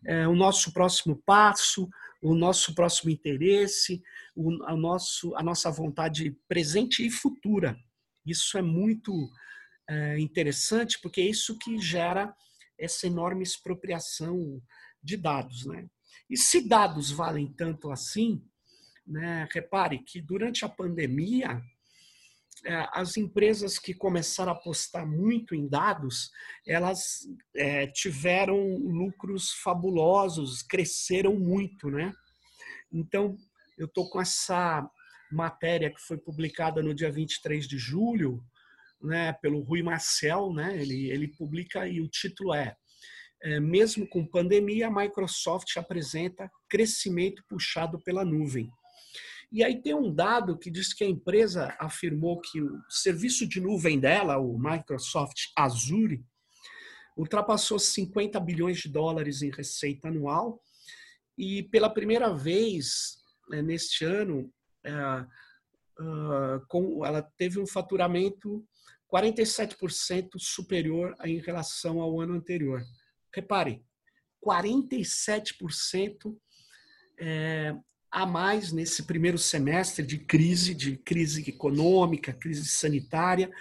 é, 0.05 0.27
o 0.27 0.35
nosso 0.35 0.71
próximo 0.71 1.21
passo, 1.25 1.89
o 2.21 2.35
nosso 2.35 2.73
próximo 2.75 3.09
interesse, 3.09 4.01
o, 4.35 4.63
a, 4.65 4.75
nosso, 4.75 5.35
a 5.35 5.43
nossa 5.43 5.71
vontade 5.71 6.37
presente 6.47 7.05
e 7.05 7.09
futura. 7.09 7.75
Isso 8.25 8.57
é 8.57 8.61
muito 8.61 9.11
é, 9.89 10.19
interessante, 10.19 10.99
porque 11.01 11.21
é 11.21 11.25
isso 11.25 11.57
que 11.57 11.79
gera 11.79 12.33
essa 12.79 13.07
enorme 13.07 13.43
expropriação 13.43 14.61
de 15.01 15.17
dados. 15.17 15.65
Né? 15.65 15.87
E 16.29 16.37
se 16.37 16.67
dados 16.67 17.11
valem 17.11 17.51
tanto 17.53 17.91
assim, 17.91 18.41
né, 19.05 19.47
repare 19.51 19.99
que 19.99 20.21
durante 20.21 20.63
a 20.65 20.69
pandemia, 20.69 21.61
é, 22.65 22.87
as 22.93 23.17
empresas 23.17 23.77
que 23.77 23.93
começaram 23.93 24.51
a 24.51 24.55
apostar 24.55 25.05
muito 25.05 25.53
em 25.53 25.67
dados, 25.67 26.31
elas 26.65 27.27
é, 27.55 27.87
tiveram 27.87 28.77
lucros 28.77 29.51
fabulosos, 29.51 30.61
cresceram 30.61 31.35
muito, 31.35 31.89
né? 31.89 32.13
Então, 32.91 33.37
eu 33.77 33.85
estou 33.85 34.09
com 34.09 34.21
essa 34.21 34.87
matéria 35.31 35.89
que 35.89 35.99
foi 35.99 36.17
publicada 36.17 36.81
no 36.81 36.93
dia 36.93 37.11
23 37.11 37.67
de 37.67 37.77
julho, 37.77 38.43
né, 39.01 39.33
pelo 39.33 39.61
Rui 39.61 39.83
Marcel, 39.83 40.53
né, 40.53 40.79
ele, 40.79 41.09
ele 41.09 41.27
publica 41.27 41.87
e 41.87 41.99
o 41.99 42.07
título 42.07 42.53
é, 42.53 42.75
é 43.41 43.59
Mesmo 43.59 44.07
com 44.07 44.25
pandemia, 44.25 44.87
a 44.87 44.91
Microsoft 44.91 45.75
apresenta 45.75 46.49
crescimento 46.69 47.43
puxado 47.49 47.99
pela 47.99 48.23
nuvem. 48.23 48.71
E 49.53 49.63
aí 49.63 49.79
tem 49.79 49.93
um 49.93 50.11
dado 50.11 50.57
que 50.57 50.71
diz 50.71 50.95
que 50.95 51.03
a 51.03 51.07
empresa 51.07 51.75
afirmou 51.79 52.41
que 52.41 52.59
o 52.59 52.81
serviço 52.89 53.47
de 53.47 53.61
nuvem 53.61 53.99
dela, 53.99 54.39
o 54.39 54.57
Microsoft 54.57 55.51
Azure, 55.55 56.25
ultrapassou 57.15 57.77
50 57.77 58.39
bilhões 58.39 58.79
de 58.79 58.89
dólares 58.89 59.43
em 59.43 59.51
receita 59.51 60.07
anual 60.07 60.59
e 61.37 61.61
pela 61.61 61.87
primeira 61.87 62.33
vez 62.33 63.19
né, 63.47 63.61
neste 63.61 64.03
ano 64.03 64.51
é, 64.83 64.91
uh, 66.01 66.65
com, 66.67 67.05
ela 67.05 67.21
teve 67.21 67.59
um 67.59 67.67
faturamento 67.67 68.65
47% 69.13 70.39
superior 70.39 71.15
em 71.23 71.37
relação 71.37 72.01
ao 72.01 72.19
ano 72.19 72.33
anterior. 72.33 72.83
Repare, 73.31 73.85
47% 74.43 76.35
é, 77.19 77.75
a 78.13 78.25
mais 78.27 78.71
nesse 78.71 79.03
primeiro 79.03 79.39
semestre 79.39 80.05
de 80.05 80.19
crise, 80.19 80.75
de 80.75 80.97
crise 80.97 81.49
econômica, 81.49 82.31
crise 82.31 82.67
sanitária. 82.67 83.51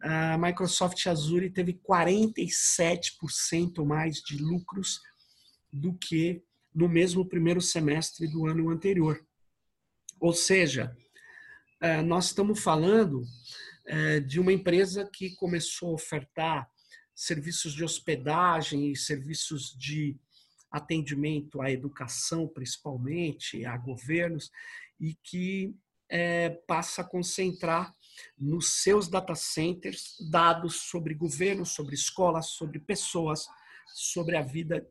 A 0.00 0.38
Microsoft 0.38 1.04
Azure 1.08 1.50
teve 1.50 1.72
47% 1.72 3.84
mais 3.84 4.22
de 4.22 4.38
lucros 4.38 5.00
do 5.72 5.92
que 5.94 6.44
no 6.72 6.88
mesmo 6.88 7.28
primeiro 7.28 7.60
semestre 7.60 8.28
do 8.28 8.46
ano 8.46 8.70
anterior. 8.70 9.20
Ou 10.20 10.32
seja, 10.32 10.96
é, 11.80 12.00
nós 12.00 12.26
estamos 12.26 12.60
falando 12.60 13.24
é, 13.84 14.20
de 14.20 14.38
uma 14.38 14.52
empresa 14.52 15.10
que 15.12 15.34
começou 15.34 15.90
a 15.90 15.94
ofertar 15.94 16.70
serviços 17.16 17.72
de 17.72 17.82
hospedagem 17.82 18.92
e 18.92 18.96
serviços 18.96 19.76
de 19.76 20.16
atendimento 20.70 21.60
à 21.60 21.70
educação, 21.70 22.46
principalmente, 22.48 23.64
a 23.64 23.76
governos, 23.76 24.50
e 25.00 25.14
que 25.22 25.74
é, 26.08 26.50
passa 26.66 27.02
a 27.02 27.04
concentrar 27.04 27.94
nos 28.36 28.82
seus 28.82 29.08
data 29.08 29.34
centers 29.34 30.16
dados 30.30 30.82
sobre 30.82 31.14
governo, 31.14 31.64
sobre 31.64 31.94
escolas, 31.94 32.46
sobre 32.46 32.78
pessoas, 32.80 33.46
sobre 33.94 34.36
a 34.36 34.42
vida 34.42 34.86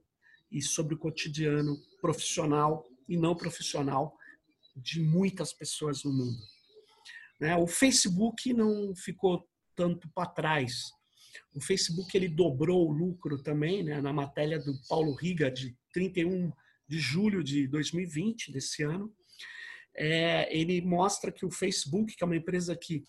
e 0.51 0.62
sobre 0.62 0.96
o 0.96 0.98
cotidiano 0.98 1.77
profissional 2.01 2.86
e 3.07 3.17
não 3.17 3.36
profissional 3.36 4.17
de 4.75 5.01
muitas 5.01 5.51
pessoas 5.51 6.03
no 6.03 6.13
mundo. 6.13 6.41
Né? 7.39 7.55
O 7.57 7.67
Facebook 7.67 8.53
não 8.53 8.96
ficou 8.96 9.48
tanto 9.75 10.10
para 10.10 10.29
trás. 10.29 10.91
O 11.53 11.62
Facebook 11.62 12.15
ele 12.15 12.27
dobrou 12.27 12.88
o 12.88 12.91
lucro 12.91 13.41
também, 13.41 13.84
né? 13.84 14.01
na 14.01 14.13
matéria 14.13 14.60
do 14.60 14.74
Paulo 14.88 15.13
Riga, 15.13 15.50
de 15.51 15.75
31 15.94 16.51
de 16.88 17.00
julho 17.00 17.44
de 17.44 17.67
2020, 17.67 18.51
desse 18.51 18.84
ano. 18.84 19.13
É, 19.96 20.56
ele 20.56 20.82
mostra 20.82 21.32
que 21.32 21.46
o 21.46 21.51
Facebook, 21.51 22.15
que 22.15 22.24
é 22.24 22.25
uma 22.27 22.36
empresa 22.36 22.75
que 22.75 23.03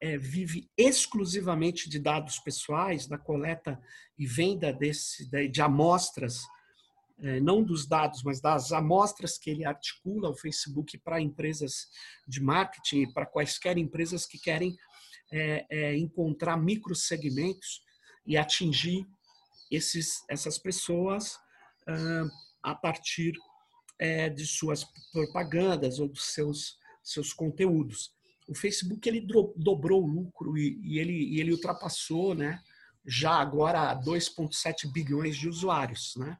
é, 0.00 0.16
vive 0.16 0.68
exclusivamente 0.76 1.88
de 1.88 1.98
dados 1.98 2.38
pessoais, 2.38 3.06
da 3.06 3.18
coleta 3.18 3.80
e 4.18 4.26
venda 4.26 4.72
desse, 4.72 5.28
de 5.48 5.60
amostras 5.60 6.42
é, 7.20 7.40
não 7.40 7.62
dos 7.62 7.86
dados, 7.86 8.22
mas 8.22 8.40
das 8.40 8.72
amostras 8.72 9.36
que 9.38 9.50
ele 9.50 9.64
articula 9.64 10.30
o 10.30 10.36
Facebook 10.36 10.96
para 10.98 11.20
empresas 11.20 11.88
de 12.26 12.40
marketing, 12.40 13.12
para 13.12 13.26
quaisquer 13.26 13.76
empresas 13.76 14.24
que 14.24 14.38
querem 14.38 14.76
é, 15.30 15.66
é, 15.70 15.96
encontrar 15.96 16.56
microsegmentos 16.56 17.82
e 18.26 18.36
atingir 18.36 19.06
esses, 19.70 20.24
essas 20.28 20.58
pessoas 20.58 21.34
uh, 21.88 22.30
a 22.62 22.74
partir 22.74 23.34
é, 23.98 24.28
de 24.28 24.46
suas 24.46 24.84
propagandas 25.12 25.98
ou 25.98 26.08
dos 26.08 26.32
seus, 26.32 26.78
seus 27.02 27.32
conteúdos. 27.32 28.12
O 28.48 28.54
Facebook 28.54 29.06
ele 29.08 29.26
dobrou 29.56 30.02
o 30.02 30.06
lucro 30.06 30.56
e, 30.56 30.80
e 30.82 30.98
ele, 30.98 31.12
e 31.12 31.40
ele 31.40 31.52
ultrapassou, 31.52 32.34
né, 32.34 32.62
já 33.06 33.32
agora 33.32 33.94
2,7 33.94 34.90
bilhões 34.90 35.36
de 35.36 35.48
usuários, 35.48 36.14
né? 36.16 36.38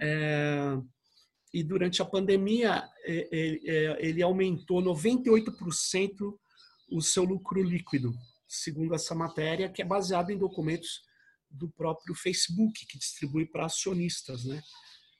É, 0.00 0.78
e 1.52 1.62
durante 1.62 2.02
a 2.02 2.04
pandemia, 2.04 2.88
é, 3.04 3.28
é, 3.32 4.06
ele 4.06 4.22
aumentou 4.22 4.82
98% 4.82 6.38
o 6.90 7.00
seu 7.00 7.24
lucro 7.24 7.62
líquido, 7.62 8.14
segundo 8.46 8.94
essa 8.94 9.14
matéria, 9.14 9.68
que 9.68 9.82
é 9.82 9.84
baseada 9.84 10.32
em 10.32 10.38
documentos 10.38 11.02
do 11.50 11.68
próprio 11.68 12.14
Facebook, 12.14 12.86
que 12.86 12.98
distribui 12.98 13.46
para 13.46 13.66
acionistas. 13.66 14.44
Né? 14.44 14.62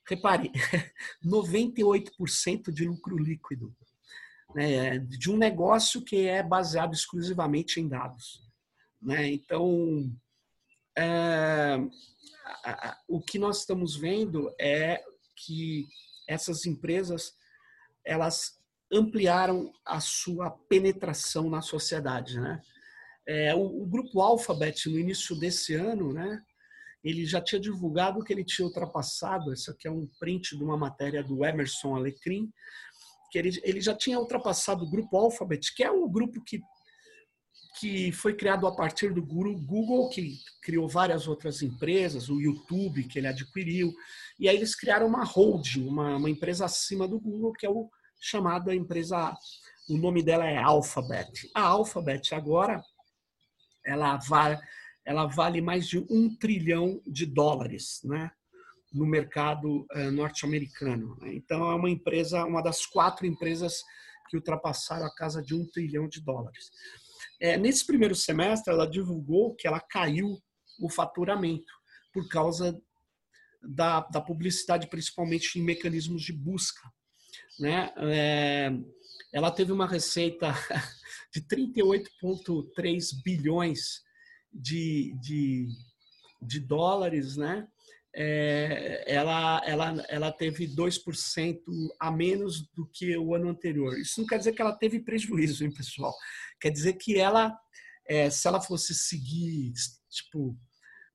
Repare, 0.07 0.51
98% 1.25 2.71
de 2.71 2.85
lucro 2.85 3.17
líquido 3.17 3.75
né? 4.53 4.99
de 4.99 5.29
um 5.29 5.37
negócio 5.37 6.03
que 6.03 6.27
é 6.27 6.41
baseado 6.41 6.93
exclusivamente 6.93 7.79
em 7.79 7.87
dados. 7.87 8.41
Né? 9.01 9.31
Então, 9.31 10.11
é, 10.97 11.77
o 13.07 13.21
que 13.21 13.39
nós 13.39 13.59
estamos 13.59 13.95
vendo 13.95 14.53
é 14.59 15.03
que 15.35 15.87
essas 16.27 16.65
empresas 16.65 17.33
elas 18.03 18.58
ampliaram 18.91 19.71
a 19.85 19.99
sua 19.99 20.49
penetração 20.49 21.49
na 21.49 21.61
sociedade, 21.61 22.39
né? 22.39 22.61
É, 23.27 23.53
o, 23.53 23.83
o, 23.83 23.85
grupo 23.85 24.21
Alphabet 24.21 24.89
no 24.89 24.97
início 24.97 25.35
desse 25.35 25.75
ano, 25.75 26.11
né? 26.11 26.41
Ele 27.03 27.25
já 27.25 27.39
tinha 27.39 27.61
divulgado 27.61 28.23
que 28.23 28.33
ele 28.33 28.43
tinha 28.43 28.65
ultrapassado. 28.65 29.53
Isso 29.53 29.69
aqui 29.71 29.87
é 29.87 29.91
um 29.91 30.07
print 30.19 30.57
de 30.57 30.63
uma 30.63 30.75
matéria 30.75 31.23
do 31.23 31.45
Emerson 31.45 31.95
Alecrim, 31.95 32.51
que 33.31 33.37
ele, 33.37 33.61
ele 33.63 33.79
já 33.79 33.95
tinha 33.95 34.19
ultrapassado 34.19 34.83
o 34.83 34.89
grupo 34.89 35.15
Alphabet, 35.15 35.73
que 35.75 35.83
é 35.83 35.91
o 35.91 36.09
grupo 36.09 36.43
que 36.43 36.59
que 37.79 38.11
foi 38.11 38.33
criado 38.33 38.67
a 38.67 38.75
partir 38.75 39.13
do 39.13 39.25
Google, 39.25 40.09
que 40.09 40.37
criou 40.61 40.87
várias 40.87 41.29
outras 41.29 41.61
empresas, 41.61 42.27
o 42.27 42.41
YouTube, 42.41 43.07
que 43.07 43.17
ele 43.17 43.27
adquiriu, 43.27 43.93
e 44.37 44.49
aí 44.49 44.55
eles 44.57 44.75
criaram 44.75 45.07
uma 45.07 45.23
holding, 45.23 45.87
uma, 45.87 46.17
uma 46.17 46.29
empresa 46.29 46.65
acima 46.65 47.07
do 47.07 47.17
Google, 47.17 47.53
que 47.53 47.65
é 47.65 47.69
o 47.69 47.89
chamada 48.19 48.75
empresa, 48.75 49.33
o 49.89 49.97
nome 49.97 50.21
dela 50.21 50.45
é 50.45 50.57
Alphabet. 50.57 51.49
A 51.55 51.61
Alphabet 51.61 52.33
agora, 52.35 52.83
ela 53.85 54.19
ela 55.05 55.25
vale 55.25 55.61
mais 55.61 55.87
de 55.87 55.97
um 55.97 56.35
trilhão 56.37 57.01
de 57.07 57.25
dólares, 57.25 58.01
né? 58.03 58.29
no 58.93 59.05
mercado 59.05 59.87
uh, 59.95 60.11
norte-americano. 60.11 61.15
Né? 61.21 61.33
Então, 61.35 61.71
é 61.71 61.75
uma 61.75 61.89
empresa, 61.89 62.45
uma 62.45 62.61
das 62.61 62.85
quatro 62.85 63.25
empresas 63.25 63.83
que 64.29 64.37
ultrapassaram 64.37 65.05
a 65.05 65.15
casa 65.15 65.41
de 65.41 65.55
um 65.55 65.65
trilhão 65.65 66.07
de 66.07 66.21
dólares. 66.21 66.71
É, 67.39 67.57
nesse 67.57 67.85
primeiro 67.85 68.15
semestre, 68.15 68.73
ela 68.73 68.89
divulgou 68.89 69.55
que 69.55 69.67
ela 69.67 69.79
caiu 69.79 70.39
o 70.79 70.89
faturamento 70.89 71.71
por 72.13 72.27
causa 72.27 72.79
da, 73.61 74.01
da 74.01 74.21
publicidade, 74.21 74.87
principalmente 74.87 75.57
em 75.57 75.63
mecanismos 75.63 76.21
de 76.21 76.33
busca. 76.33 76.81
Né? 77.59 77.91
É, 77.97 78.71
ela 79.33 79.51
teve 79.51 79.71
uma 79.71 79.87
receita 79.87 80.53
de 81.33 81.41
38,3 81.41 83.21
bilhões 83.23 84.01
de, 84.51 85.13
de, 85.19 85.67
de 86.41 86.59
dólares, 86.59 87.35
né? 87.35 87.67
É, 88.15 89.03
ela, 89.05 89.61
ela, 89.65 90.05
ela 90.09 90.31
teve 90.31 90.67
2% 90.67 91.59
a 91.99 92.09
menos 92.09 92.67
do 92.73 92.87
que 92.87 93.15
o 93.15 93.35
ano 93.35 93.49
anterior. 93.49 93.97
Isso 93.99 94.19
não 94.19 94.27
quer 94.27 94.39
dizer 94.39 94.53
que 94.53 94.61
ela 94.61 94.75
teve 94.75 94.99
prejuízo, 94.99 95.63
hein, 95.63 95.71
pessoal? 95.71 96.13
Quer 96.59 96.71
dizer 96.71 96.93
que 96.93 97.19
ela, 97.19 97.55
é, 98.07 98.29
se 98.31 98.47
ela 98.47 98.59
fosse 98.59 98.95
seguir 98.95 99.71
tipo, 100.09 100.57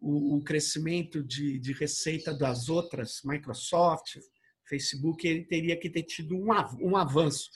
o, 0.00 0.36
o 0.36 0.44
crescimento 0.44 1.22
de, 1.22 1.58
de 1.58 1.72
receita 1.72 2.32
das 2.32 2.68
outras, 2.68 3.20
Microsoft, 3.24 4.18
Facebook, 4.74 5.26
ele 5.26 5.44
teria 5.44 5.76
que 5.76 5.88
ter 5.88 6.02
tido 6.02 6.36
um, 6.36 6.96
avanço. 6.96 7.48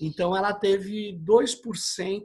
Então, 0.00 0.36
ela 0.36 0.52
teve 0.52 1.18
2% 1.24 2.24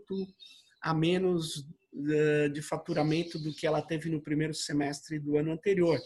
a 0.82 0.94
menos 0.94 1.66
eh, 1.96 2.50
de 2.50 2.62
faturamento 2.62 3.40
do 3.40 3.54
que 3.54 3.66
ela 3.66 3.82
teve 3.82 4.10
no 4.10 4.22
primeiro 4.22 4.54
semestre 4.54 5.18
do 5.18 5.38
ano 5.38 5.52
anterior. 5.54 6.00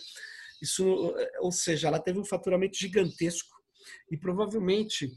Isso, 0.61 1.13
ou 1.39 1.51
seja, 1.51 1.87
ela 1.87 1.99
teve 1.99 2.19
um 2.19 2.25
faturamento 2.25 2.77
gigantesco 2.77 3.55
e 4.11 4.17
provavelmente 4.17 5.11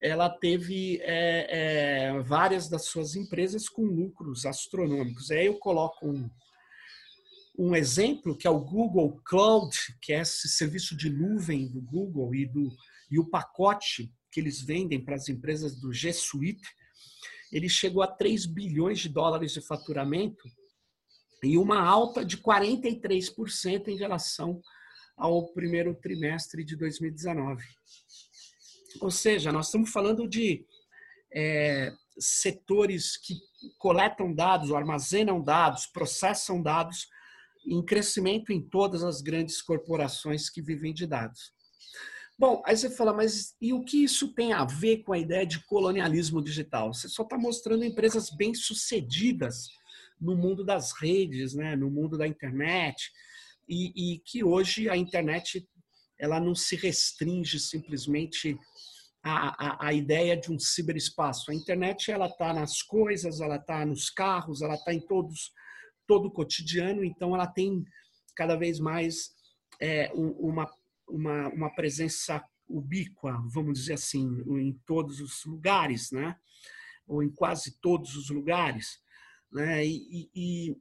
ela 0.00 0.28
teve 0.28 1.00
é, 1.02 1.46
é, 2.10 2.20
várias 2.20 2.68
das 2.68 2.86
suas 2.86 3.14
empresas 3.14 3.68
com 3.68 3.82
lucros 3.82 4.44
astronômicos. 4.44 5.30
Aí 5.30 5.46
eu 5.46 5.58
coloco 5.58 6.08
um, 6.08 6.28
um 7.58 7.74
exemplo 7.76 8.36
que 8.36 8.46
é 8.46 8.50
o 8.50 8.60
Google 8.60 9.20
Cloud, 9.24 9.76
que 10.00 10.12
é 10.12 10.20
esse 10.20 10.48
serviço 10.48 10.96
de 10.96 11.10
nuvem 11.10 11.68
do 11.68 11.80
Google 11.80 12.34
e, 12.34 12.46
do, 12.46 12.74
e 13.10 13.18
o 13.18 13.28
pacote 13.28 14.12
que 14.30 14.40
eles 14.40 14.62
vendem 14.62 15.04
para 15.04 15.14
as 15.14 15.28
empresas 15.28 15.78
do 15.78 15.92
G 15.92 16.12
Suite, 16.12 16.66
ele 17.52 17.68
chegou 17.68 18.02
a 18.02 18.06
3 18.06 18.46
bilhões 18.46 19.00
de 19.00 19.10
dólares 19.10 19.52
de 19.52 19.60
faturamento 19.60 20.48
e 21.42 21.58
uma 21.58 21.80
alta 21.82 22.24
de 22.24 22.38
43% 22.38 23.88
em 23.88 23.96
relação 23.96 24.60
ao 25.16 25.52
primeiro 25.52 25.94
trimestre 25.94 26.64
de 26.64 26.74
2019. 26.76 27.62
Ou 29.00 29.10
seja, 29.10 29.52
nós 29.52 29.66
estamos 29.66 29.90
falando 29.90 30.26
de 30.26 30.64
é, 31.34 31.92
setores 32.18 33.18
que 33.18 33.34
coletam 33.78 34.32
dados, 34.32 34.72
armazenam 34.72 35.42
dados, 35.42 35.86
processam 35.86 36.62
dados 36.62 37.08
em 37.66 37.84
crescimento 37.84 38.52
em 38.52 38.60
todas 38.60 39.02
as 39.02 39.20
grandes 39.20 39.62
corporações 39.62 40.50
que 40.50 40.62
vivem 40.62 40.92
de 40.92 41.06
dados. 41.06 41.52
Bom, 42.38 42.62
aí 42.66 42.76
você 42.76 42.90
fala, 42.90 43.12
mas 43.12 43.54
e 43.60 43.72
o 43.72 43.84
que 43.84 44.02
isso 44.02 44.32
tem 44.34 44.52
a 44.52 44.64
ver 44.64 45.02
com 45.04 45.12
a 45.12 45.18
ideia 45.18 45.46
de 45.46 45.64
colonialismo 45.66 46.42
digital? 46.42 46.92
Você 46.92 47.08
só 47.08 47.22
está 47.22 47.38
mostrando 47.38 47.84
empresas 47.84 48.30
bem-sucedidas 48.30 49.68
no 50.20 50.36
mundo 50.36 50.64
das 50.64 50.92
redes, 51.00 51.54
né, 51.54 51.76
no 51.76 51.90
mundo 51.90 52.16
da 52.16 52.26
internet, 52.26 53.10
e, 53.68 54.14
e 54.14 54.18
que 54.20 54.42
hoje 54.42 54.88
a 54.88 54.96
internet 54.96 55.66
ela 56.18 56.40
não 56.40 56.54
se 56.54 56.76
restringe 56.76 57.58
simplesmente 57.58 58.56
à, 59.24 59.92
ideia 59.92 60.36
de 60.36 60.52
um 60.52 60.58
ciberespaço. 60.58 61.50
A 61.50 61.54
internet 61.54 62.10
ela 62.10 62.26
está 62.26 62.52
nas 62.52 62.82
coisas, 62.82 63.40
ela 63.40 63.56
está 63.56 63.84
nos 63.84 64.10
carros, 64.10 64.62
ela 64.62 64.74
está 64.74 64.92
em 64.92 65.00
todos 65.00 65.52
todo 66.06 66.26
o 66.26 66.30
cotidiano, 66.30 67.04
então 67.04 67.34
ela 67.34 67.46
tem 67.46 67.84
cada 68.34 68.56
vez 68.56 68.78
mais 68.78 69.30
é, 69.80 70.10
uma, 70.14 70.70
uma, 71.08 71.48
uma 71.48 71.74
presença 71.74 72.42
ubíqua, 72.68 73.42
vamos 73.48 73.78
dizer 73.78 73.94
assim, 73.94 74.26
em 74.58 74.72
todos 74.86 75.20
os 75.20 75.44
lugares, 75.44 76.10
né? 76.10 76.36
ou 77.06 77.22
em 77.22 77.30
quase 77.30 77.78
todos 77.80 78.16
os 78.16 78.30
lugares. 78.30 78.98
Né? 79.50 79.84
E, 79.86 80.30
e, 80.34 80.76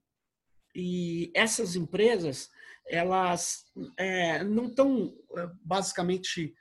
e 0.74 1.32
essas 1.36 1.76
empresas, 1.76 2.50
elas 2.88 3.66
é, 3.98 4.44
não 4.44 4.68
estão 4.68 5.14
é, 5.38 5.50
basicamente 5.64 6.54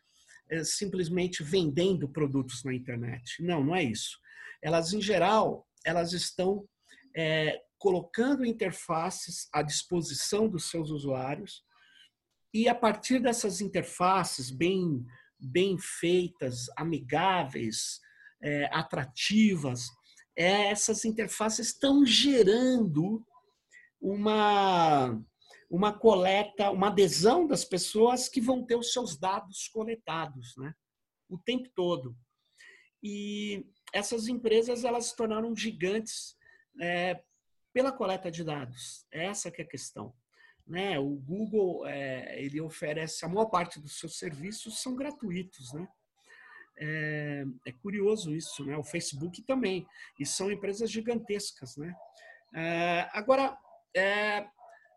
é, 0.49 0.65
simplesmente 0.65 1.43
vendendo 1.43 2.09
produtos 2.09 2.65
na 2.65 2.75
internet. 2.75 3.43
Não, 3.43 3.65
não 3.65 3.77
é 3.77 3.85
isso. 3.85 4.19
Elas, 4.61 4.93
em 4.93 5.01
geral, 5.01 5.67
elas 5.85 6.13
estão 6.13 6.69
é, 7.17 7.61
colocando 7.81 8.45
interfaces 8.45 9.49
à 9.53 9.63
disposição 9.63 10.47
dos 10.47 10.71
seus 10.71 10.91
usuários 10.91 11.65
e 12.55 12.69
a 12.69 12.75
partir 12.75 13.19
dessas 13.21 13.61
interfaces 13.61 14.51
bem 14.51 15.05
bem 15.43 15.79
feitas, 15.79 16.67
amigáveis, 16.77 17.99
é, 18.43 18.67
atrativas, 18.67 19.89
é, 20.37 20.67
essas 20.67 21.05
interfaces 21.05 21.69
estão 21.69 22.05
gerando 22.05 23.25
uma, 24.01 25.19
uma 25.71 25.93
coleta, 25.93 26.71
uma 26.71 26.89
adesão 26.89 27.47
das 27.47 27.65
pessoas 27.65 28.29
que 28.29 28.41
vão 28.41 28.65
ter 28.65 28.77
os 28.77 28.93
seus 28.93 29.19
dados 29.19 29.67
coletados, 29.69 30.55
né? 30.59 30.75
O 31.29 31.39
tempo 31.39 31.71
todo. 31.75 32.15
E 33.03 33.67
essas 33.95 34.29
empresas 34.29 34.85
elas 34.85 35.07
se 35.07 35.17
tornaram 35.17 35.57
gigantes 35.57 36.37
é, 36.81 37.23
pela 37.73 37.93
coleta 37.93 38.31
de 38.31 38.45
dados. 38.45 39.07
Essa 39.11 39.51
que 39.51 39.63
é 39.63 39.65
a 39.65 39.69
questão. 39.69 40.13
Né? 40.67 40.99
O 40.99 41.17
Google 41.17 41.87
é, 41.87 42.41
ele 42.43 42.61
oferece 42.61 43.25
a 43.25 43.29
maior 43.29 43.47
parte 43.47 43.81
dos 43.81 43.99
seus 43.99 44.19
serviços 44.19 44.81
são 44.81 44.95
gratuitos, 44.95 45.73
né? 45.73 45.89
É, 46.83 47.45
é, 47.67 47.73
curioso 47.73 48.35
isso, 48.35 48.65
né? 48.65 48.77
O 48.77 48.85
Facebook 48.85 49.43
também. 49.43 49.87
E 50.19 50.25
são 50.25 50.51
empresas 50.51 50.91
gigantescas, 50.91 51.77
né? 51.77 51.95
É, 52.55 53.09
agora, 53.13 53.57
é, 53.95 54.47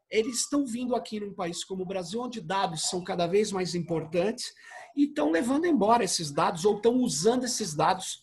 eles 0.09 0.41
estão 0.41 0.65
vindo 0.65 0.95
aqui 0.95 1.19
num 1.19 1.33
país 1.33 1.63
como 1.63 1.83
o 1.83 1.88
Brasil, 1.88 2.21
onde 2.21 2.39
dados 2.39 2.89
são 2.89 3.03
cada 3.03 3.27
vez 3.27 3.51
mais 3.51 3.75
importantes, 3.75 4.53
e 4.95 5.05
estão 5.05 5.31
levando 5.31 5.65
embora 5.65 6.03
esses 6.03 6.31
dados, 6.31 6.65
ou 6.65 6.75
estão 6.77 6.97
usando 6.97 7.45
esses 7.45 7.73
dados 7.73 8.22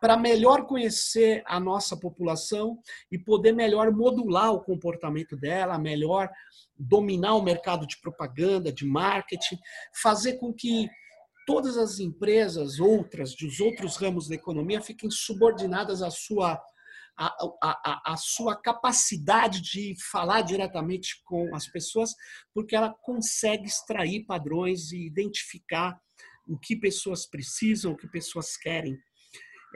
para 0.00 0.16
melhor 0.16 0.66
conhecer 0.66 1.42
a 1.46 1.60
nossa 1.60 1.96
população 1.96 2.78
e 3.10 3.18
poder 3.18 3.52
melhor 3.52 3.92
modular 3.92 4.52
o 4.52 4.64
comportamento 4.64 5.36
dela, 5.36 5.78
melhor 5.78 6.30
dominar 6.78 7.34
o 7.34 7.42
mercado 7.42 7.86
de 7.86 8.00
propaganda, 8.00 8.72
de 8.72 8.86
marketing, 8.86 9.58
fazer 10.02 10.38
com 10.38 10.52
que 10.52 10.88
todas 11.46 11.76
as 11.76 11.98
empresas 11.98 12.78
outras, 12.78 13.34
dos 13.34 13.60
outros 13.60 13.96
ramos 13.96 14.28
da 14.28 14.34
economia, 14.34 14.80
fiquem 14.80 15.10
subordinadas 15.10 16.00
à 16.00 16.10
sua, 16.10 16.62
à, 17.18 18.16
sua 18.16 18.56
capacidade 18.56 19.60
de 19.60 19.94
falar 20.10 20.42
diretamente 20.42 21.20
com 21.24 21.54
as 21.54 21.66
pessoas, 21.66 22.14
porque 22.54 22.74
ela 22.74 22.94
consegue 23.02 23.66
extrair 23.66 24.24
padrões 24.24 24.92
e 24.92 25.06
identificar 25.06 26.00
o 26.46 26.58
que 26.58 26.76
pessoas 26.76 27.26
precisam, 27.26 27.92
o 27.92 27.96
que 27.96 28.08
pessoas 28.08 28.56
querem. 28.56 28.96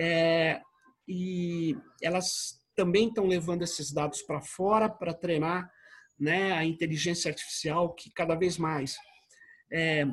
É, 0.01 0.61
e 1.07 1.77
elas 2.03 2.61
também 2.75 3.09
estão 3.09 3.27
levando 3.27 3.63
esses 3.63 3.93
dados 3.93 4.23
para 4.23 4.41
fora 4.41 4.89
para 4.89 5.15
treinar 5.15 5.71
né, 6.19 6.53
a 6.53 6.65
inteligência 6.65 7.29
artificial 7.29 7.95
que 7.95 8.11
cada 8.11 8.35
vez 8.35 8.59
mais 8.59 8.97
é, 9.73 10.07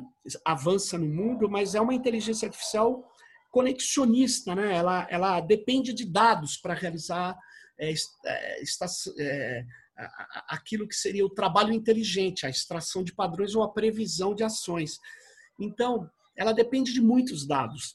avança 0.44 0.98
no 0.98 1.06
mundo, 1.06 1.48
mas 1.48 1.74
é 1.74 1.80
uma 1.80 1.94
inteligência 1.94 2.46
artificial 2.46 3.04
conexionista, 3.50 4.54
né? 4.54 4.74
ela, 4.74 5.06
ela 5.10 5.40
depende 5.40 5.92
de 5.92 6.10
dados 6.10 6.56
para 6.56 6.74
realizar 6.74 7.36
é, 7.78 7.90
está, 8.62 8.86
é, 9.18 9.64
aquilo 10.48 10.88
que 10.88 10.94
seria 10.94 11.24
o 11.24 11.30
trabalho 11.30 11.72
inteligente, 11.72 12.46
a 12.46 12.50
extração 12.50 13.04
de 13.04 13.14
padrões 13.14 13.54
ou 13.54 13.62
a 13.62 13.72
previsão 13.72 14.34
de 14.34 14.42
ações. 14.42 14.98
Então, 15.60 16.08
ela 16.36 16.52
depende 16.52 16.92
de 16.92 17.00
muitos 17.00 17.46
dados. 17.46 17.94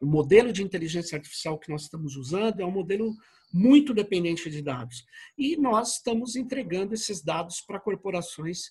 O 0.00 0.06
modelo 0.06 0.52
de 0.52 0.62
inteligência 0.62 1.16
artificial 1.16 1.58
que 1.58 1.70
nós 1.70 1.82
estamos 1.82 2.16
usando 2.16 2.60
é 2.60 2.64
um 2.64 2.70
modelo 2.70 3.14
muito 3.52 3.94
dependente 3.94 4.50
de 4.50 4.62
dados. 4.62 5.04
E 5.36 5.56
nós 5.56 5.94
estamos 5.94 6.36
entregando 6.36 6.94
esses 6.94 7.22
dados 7.22 7.60
para 7.60 7.80
corporações 7.80 8.70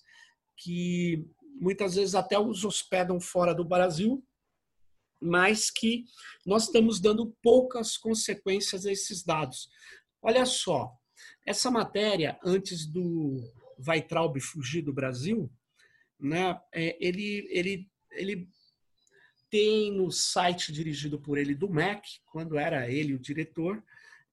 que 0.56 1.26
muitas 1.60 1.96
vezes 1.96 2.16
até 2.16 2.40
os 2.40 2.64
hospedam 2.64 3.20
fora 3.20 3.54
do 3.54 3.66
Brasil, 3.66 4.24
mas 5.20 5.70
que 5.72 6.06
nós 6.46 6.66
estamos 6.66 7.00
dando 7.00 7.36
poucas 7.42 7.98
consequências 7.98 8.86
a 8.86 8.92
esses 8.92 9.24
dados. 9.24 9.68
Olha 10.22 10.46
só, 10.46 10.92
Essa 11.46 11.72
matéria, 11.72 12.38
antes 12.44 12.86
do 12.86 13.42
Weitraub 13.88 14.40
fugir 14.40 14.82
do 14.84 14.94
Brasil, 14.94 15.50
né, 16.20 16.60
é, 16.74 16.98
ele, 17.00 17.48
ele, 17.50 17.90
ele 18.12 18.50
tem 19.50 19.92
no 19.92 20.12
site 20.12 20.72
dirigido 20.72 21.20
por 21.20 21.38
ele 21.38 21.56
do 21.56 21.70
Mac, 21.70 22.04
quando 22.26 22.58
era 22.58 22.90
ele 22.90 23.14
o 23.14 23.20
diretor, 23.20 23.84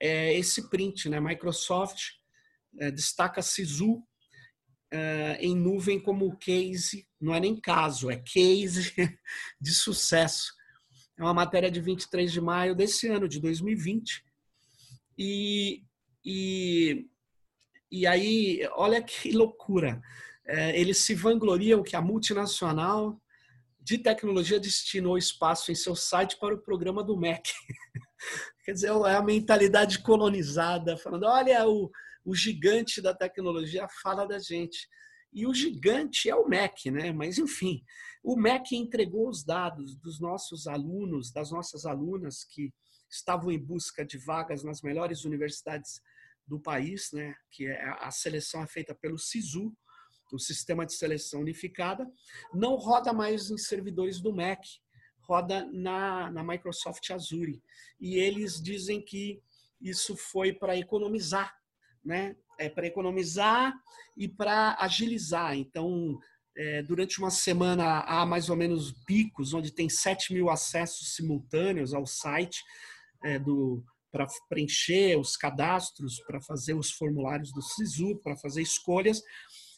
é, 0.00 0.34
esse 0.34 0.68
print, 0.68 1.08
né? 1.08 1.20
Microsoft 1.20 2.12
é, 2.78 2.90
destaca 2.90 3.40
SISU 3.42 4.02
é, 4.90 5.38
em 5.40 5.56
nuvem 5.56 6.00
como 6.00 6.36
case, 6.36 7.06
não 7.20 7.34
é 7.34 7.40
nem 7.40 7.60
caso, 7.60 8.10
é 8.10 8.16
case 8.16 8.92
de 9.60 9.74
sucesso. 9.74 10.52
É 11.16 11.22
uma 11.22 11.34
matéria 11.34 11.70
de 11.70 11.80
23 11.80 12.32
de 12.32 12.40
maio 12.40 12.74
desse 12.74 13.08
ano, 13.08 13.28
de 13.28 13.40
2020. 13.40 14.24
E, 15.16 15.84
e, 16.24 17.06
e 17.90 18.06
aí, 18.06 18.68
olha 18.72 19.02
que 19.02 19.30
loucura. 19.32 20.02
É, 20.46 20.78
eles 20.78 20.98
se 20.98 21.14
vangloriam 21.14 21.82
que 21.82 21.96
a 21.96 22.02
multinacional 22.02 23.20
de 23.84 23.98
tecnologia 23.98 24.58
destinou 24.58 25.18
espaço 25.18 25.70
em 25.70 25.74
seu 25.74 25.94
site 25.94 26.38
para 26.38 26.54
o 26.54 26.62
programa 26.62 27.04
do 27.04 27.18
MEC. 27.18 27.52
Quer 28.64 28.72
dizer, 28.72 28.88
é 28.88 29.14
a 29.14 29.22
mentalidade 29.22 29.98
colonizada, 29.98 30.96
falando: 30.96 31.26
olha, 31.26 31.68
o, 31.68 31.90
o 32.24 32.34
gigante 32.34 33.02
da 33.02 33.14
tecnologia 33.14 33.86
fala 34.02 34.26
da 34.26 34.38
gente. 34.38 34.88
E 35.30 35.46
o 35.46 35.52
gigante 35.52 36.30
é 36.30 36.34
o 36.34 36.48
MEC, 36.48 36.90
né? 36.90 37.12
Mas, 37.12 37.36
enfim, 37.38 37.84
o 38.22 38.36
MEC 38.36 38.74
entregou 38.74 39.28
os 39.28 39.44
dados 39.44 39.96
dos 39.96 40.18
nossos 40.18 40.66
alunos, 40.66 41.30
das 41.30 41.50
nossas 41.50 41.84
alunas 41.84 42.42
que 42.44 42.72
estavam 43.10 43.50
em 43.50 43.58
busca 43.58 44.02
de 44.02 44.16
vagas 44.16 44.64
nas 44.64 44.80
melhores 44.80 45.24
universidades 45.24 46.00
do 46.46 46.58
país, 46.58 47.10
né? 47.12 47.34
Que 47.50 47.66
é, 47.66 47.84
a 48.00 48.10
seleção 48.10 48.62
é 48.62 48.66
feita 48.66 48.94
pelo 48.94 49.18
SISU, 49.18 49.76
o 50.32 50.38
sistema 50.38 50.84
de 50.86 50.94
seleção 50.94 51.40
unificada, 51.40 52.10
não 52.52 52.76
roda 52.76 53.12
mais 53.12 53.50
em 53.50 53.58
servidores 53.58 54.20
do 54.20 54.34
Mac, 54.34 54.60
roda 55.20 55.68
na, 55.72 56.30
na 56.30 56.42
Microsoft 56.42 57.10
Azure. 57.10 57.62
E 58.00 58.16
eles 58.16 58.60
dizem 58.60 59.00
que 59.02 59.40
isso 59.80 60.16
foi 60.16 60.52
para 60.52 60.76
economizar, 60.76 61.54
né? 62.04 62.36
É 62.58 62.68
para 62.68 62.86
economizar 62.86 63.74
e 64.16 64.28
para 64.28 64.76
agilizar. 64.78 65.56
Então, 65.56 66.18
é, 66.56 66.82
durante 66.82 67.18
uma 67.18 67.30
semana 67.30 68.00
há 68.00 68.24
mais 68.24 68.48
ou 68.48 68.56
menos 68.56 68.92
picos, 69.04 69.52
onde 69.52 69.72
tem 69.72 69.88
7 69.88 70.32
mil 70.32 70.48
acessos 70.48 71.14
simultâneos 71.14 71.92
ao 71.92 72.06
site 72.06 72.62
é, 73.24 73.38
do 73.38 73.84
para 74.12 74.28
preencher 74.48 75.18
os 75.18 75.36
cadastros, 75.36 76.20
para 76.24 76.40
fazer 76.40 76.74
os 76.74 76.92
formulários 76.92 77.52
do 77.52 77.60
SISU, 77.60 78.14
para 78.22 78.36
fazer 78.36 78.62
escolhas 78.62 79.20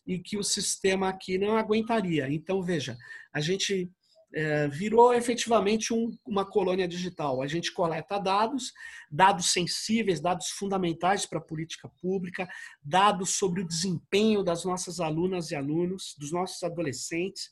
e 0.06 0.18
que 0.18 0.38
o 0.38 0.44
sistema 0.44 1.08
aqui 1.08 1.36
não 1.36 1.56
aguentaria. 1.56 2.30
Então, 2.30 2.62
veja, 2.62 2.96
a 3.32 3.40
gente 3.40 3.90
é, 4.36 4.68
virou 4.68 5.14
efetivamente 5.14 5.94
um, 5.94 6.16
uma 6.26 6.44
colônia 6.44 6.86
digital. 6.86 7.40
A 7.40 7.46
gente 7.46 7.72
coleta 7.72 8.18
dados, 8.18 8.72
dados 9.10 9.50
sensíveis, 9.50 10.20
dados 10.20 10.48
fundamentais 10.50 11.24
para 11.24 11.38
a 11.38 11.42
política 11.42 11.88
pública, 12.00 12.48
dados 12.82 13.30
sobre 13.30 13.62
o 13.62 13.66
desempenho 13.66 14.42
das 14.42 14.64
nossas 14.64 15.00
alunas 15.00 15.50
e 15.50 15.56
alunos, 15.56 16.14
dos 16.18 16.32
nossos 16.32 16.62
adolescentes, 16.62 17.50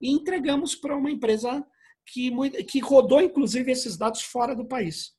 e 0.00 0.10
entregamos 0.10 0.74
para 0.74 0.96
uma 0.96 1.10
empresa 1.10 1.64
que, 2.06 2.30
que 2.64 2.80
rodou, 2.80 3.20
inclusive, 3.20 3.70
esses 3.70 3.96
dados 3.96 4.22
fora 4.22 4.54
do 4.54 4.64
país. 4.64 5.14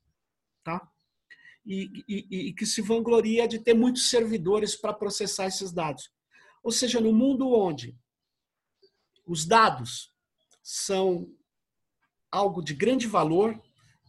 Tá? 0.64 0.82
E, 1.66 2.04
e, 2.08 2.48
e 2.50 2.54
que 2.54 2.66
se 2.66 2.82
vangloria 2.82 3.48
de 3.48 3.60
ter 3.60 3.74
muitos 3.74 4.10
servidores 4.10 4.76
para 4.76 4.94
processar 4.94 5.48
esses 5.48 5.72
dados. 5.72 6.10
Ou 6.64 6.72
seja, 6.72 7.02
no 7.02 7.12
mundo 7.12 7.52
onde 7.52 7.96
os 9.28 9.46
dados 9.46 10.12
são 10.64 11.30
algo 12.32 12.64
de 12.64 12.74
grande 12.74 13.06
valor, 13.06 13.62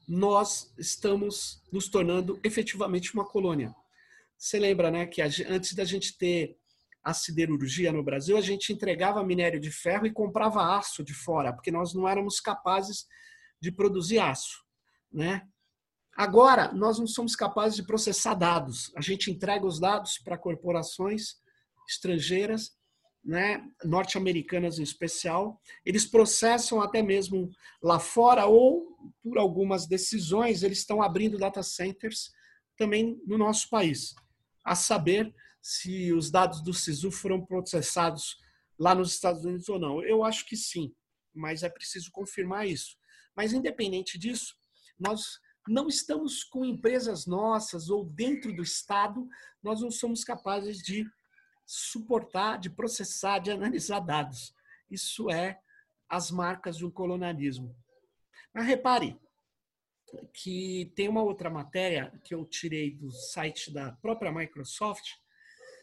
nós 0.07 0.73
estamos 0.79 1.63
nos 1.73 1.89
tornando 1.89 2.41
efetivamente 2.45 3.13
uma 3.13 3.25
colônia. 3.25 3.75
Você 4.39 4.59
lembra, 4.59 4.91
né, 4.91 5.07
que 5.07 5.21
antes 5.21 5.75
da 5.75 5.85
gente 5.85 6.17
ter 6.17 6.57
a 7.03 7.13
siderurgia 7.13 7.93
no 7.93 8.03
Brasil, 8.03 8.37
a 8.37 8.41
gente 8.41 8.73
entregava 8.73 9.23
minério 9.25 9.61
de 9.61 9.71
ferro 9.71 10.07
e 10.07 10.13
comprava 10.13 10.77
aço 10.77 11.05
de 11.05 11.13
fora, 11.13 11.53
porque 11.53 11.71
nós 11.71 11.93
não 11.93 12.09
éramos 12.09 12.41
capazes 12.41 13.07
de 13.61 13.71
produzir 13.71 14.19
aço, 14.19 14.65
né? 15.13 15.47
Agora, 16.17 16.73
nós 16.73 16.99
não 16.99 17.07
somos 17.07 17.35
capazes 17.35 17.77
de 17.77 17.83
processar 17.83 18.35
dados. 18.35 18.93
A 18.97 19.01
gente 19.01 19.31
entrega 19.31 19.67
os 19.67 19.81
dados 19.81 20.17
para 20.19 20.39
corporações 20.39 21.37
estrangeiras, 21.89 22.73
né, 23.25 23.67
norte-americanas 23.83 24.79
em 24.79 24.83
especial, 24.83 25.61
eles 25.85 26.05
processam 26.05 26.81
até 26.81 27.03
mesmo 27.03 27.51
lá 27.83 27.99
fora 27.99 28.45
ou 28.47 28.99
por 29.23 29.39
algumas 29.39 29.87
decisões 29.87 30.63
eles 30.63 30.79
estão 30.79 31.01
abrindo 31.01 31.39
data 31.39 31.63
centers 31.63 32.31
também 32.77 33.19
no 33.27 33.39
nosso 33.39 33.71
país, 33.71 34.15
a 34.65 34.75
saber 34.75 35.35
se 35.63 36.13
os 36.13 36.31
dados 36.31 36.63
do 36.63 36.75
SISU 36.75 37.11
foram 37.11 37.45
processados 37.45 38.37
lá 38.79 38.95
nos 38.95 39.15
Estados 39.15 39.45
Unidos 39.45 39.69
ou 39.69 39.79
não. 39.79 40.03
Eu 40.03 40.23
acho 40.23 40.45
que 40.47 40.57
sim, 40.57 40.93
mas 41.33 41.63
é 41.63 41.71
preciso 41.71 42.11
confirmar 42.13 42.69
isso. 42.69 42.97
Mas 43.35 43.53
independente 43.53 44.19
disso, 44.19 44.55
nós 44.99 45.39
não 45.67 45.89
estamos 45.89 46.45
com 46.45 46.65
empresas 46.65 47.27
nossas 47.27 47.89
ou 47.89 48.05
dentro 48.05 48.55
do 48.55 48.63
Estado, 48.63 49.27
nós 49.63 49.81
não 49.81 49.91
somos 49.91 50.23
capazes 50.23 50.79
de 50.79 51.07
suportar, 51.67 52.59
de 52.59 52.71
processar, 52.71 53.39
de 53.39 53.51
analisar 53.51 54.01
dados. 54.01 54.55
Isso 54.91 55.31
é 55.31 55.61
as 56.09 56.31
marcas 56.31 56.83
um 56.83 56.91
colonialismo. 56.91 57.75
Mas 58.53 58.67
repare 58.67 59.19
que 60.33 60.93
tem 60.95 61.09
uma 61.09 61.23
outra 61.23 61.51
matéria 61.51 62.13
que 62.25 62.35
eu 62.35 62.45
tirei 62.45 62.93
do 62.93 63.11
site 63.11 63.73
da 63.73 63.93
própria 63.93 64.31
Microsoft, 64.31 65.05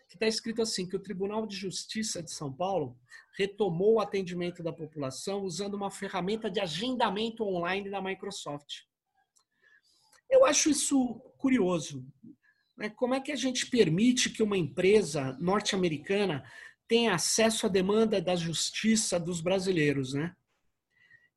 que 0.08 0.16
está 0.16 0.28
escrito 0.28 0.62
assim, 0.62 0.88
que 0.88 0.96
o 0.96 1.02
Tribunal 1.02 1.46
de 1.46 1.56
Justiça 1.56 2.22
de 2.22 2.32
São 2.32 2.52
Paulo 2.52 2.98
retomou 3.38 3.96
o 3.96 4.00
atendimento 4.00 4.62
da 4.62 4.74
população 4.74 5.42
usando 5.44 5.74
uma 5.74 5.90
ferramenta 5.90 6.50
de 6.50 6.60
agendamento 6.60 7.44
online 7.44 7.90
da 7.90 8.02
Microsoft. 8.02 8.82
Eu 10.30 10.46
acho 10.46 10.70
isso 10.70 11.20
curioso. 11.38 12.06
Né? 12.78 12.90
Como 12.90 13.14
é 13.14 13.20
que 13.20 13.32
a 13.32 13.36
gente 13.36 13.68
permite 13.68 14.30
que 14.30 14.44
uma 14.44 14.58
empresa 14.58 15.38
norte-americana 15.40 16.44
tenha 16.88 17.14
acesso 17.14 17.66
à 17.66 17.70
demanda 17.70 18.22
da 18.22 18.36
justiça 18.36 19.20
dos 19.20 19.42
brasileiros? 19.42 20.14
Né? 20.14 20.34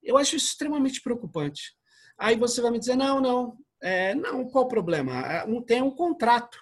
Eu 0.03 0.16
acho 0.16 0.37
isso 0.37 0.47
extremamente 0.47 1.01
preocupante. 1.01 1.75
Aí 2.18 2.37
você 2.37 2.61
vai 2.61 2.70
me 2.70 2.79
dizer, 2.79 2.97
não, 2.97 3.20
não, 3.20 3.59
é, 3.83 4.14
não, 4.14 4.49
qual 4.49 4.64
o 4.64 4.68
problema? 4.68 5.20
É, 5.20 5.44
tem 5.62 5.83
um 5.83 5.90
contrato. 5.90 6.59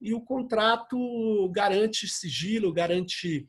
E 0.00 0.14
o 0.14 0.20
contrato 0.20 1.48
garante 1.50 2.06
sigilo, 2.08 2.72
garante 2.72 3.46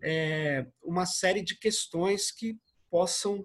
é, 0.00 0.66
uma 0.82 1.06
série 1.06 1.42
de 1.42 1.58
questões 1.58 2.30
que 2.30 2.56
possam 2.88 3.44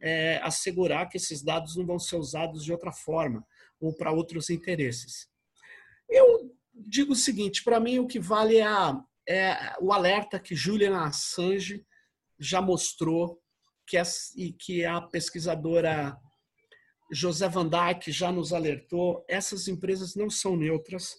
é, 0.00 0.38
assegurar 0.42 1.08
que 1.08 1.16
esses 1.16 1.42
dados 1.42 1.76
não 1.76 1.86
vão 1.86 1.98
ser 1.98 2.16
usados 2.16 2.64
de 2.64 2.72
outra 2.72 2.92
forma 2.92 3.44
ou 3.80 3.94
para 3.94 4.12
outros 4.12 4.50
interesses. 4.50 5.28
Eu 6.08 6.54
digo 6.74 7.12
o 7.12 7.16
seguinte: 7.16 7.62
para 7.64 7.80
mim, 7.80 7.98
o 7.98 8.06
que 8.06 8.18
vale 8.18 8.56
é, 8.56 8.62
a, 8.64 9.00
é, 9.28 9.74
o 9.80 9.92
alerta 9.92 10.38
que 10.38 10.54
Julian 10.54 10.98
Assange 10.98 11.84
já 12.38 12.60
mostrou, 12.60 13.40
que, 13.86 14.00
e 14.36 14.52
que 14.52 14.84
a 14.84 15.00
pesquisadora 15.00 16.16
José 17.12 17.48
Van 17.48 17.68
Dyke 17.68 18.10
já 18.12 18.30
nos 18.30 18.52
alertou: 18.52 19.24
essas 19.28 19.68
empresas 19.68 20.14
não 20.14 20.28
são 20.28 20.56
neutras 20.56 21.16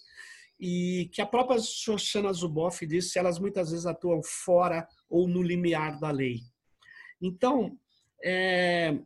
e 0.60 1.10
que 1.14 1.22
a 1.22 1.26
própria 1.26 1.60
Shoshana 1.60 2.34
Zuboff 2.34 2.86
disse, 2.86 3.20
elas 3.20 3.38
muitas 3.38 3.70
vezes 3.70 3.86
atuam 3.86 4.22
fora 4.24 4.88
ou 5.10 5.28
no 5.28 5.42
limiar 5.42 6.00
da 6.00 6.10
lei. 6.10 6.42
Então, 7.22 7.78
é, 8.24 8.98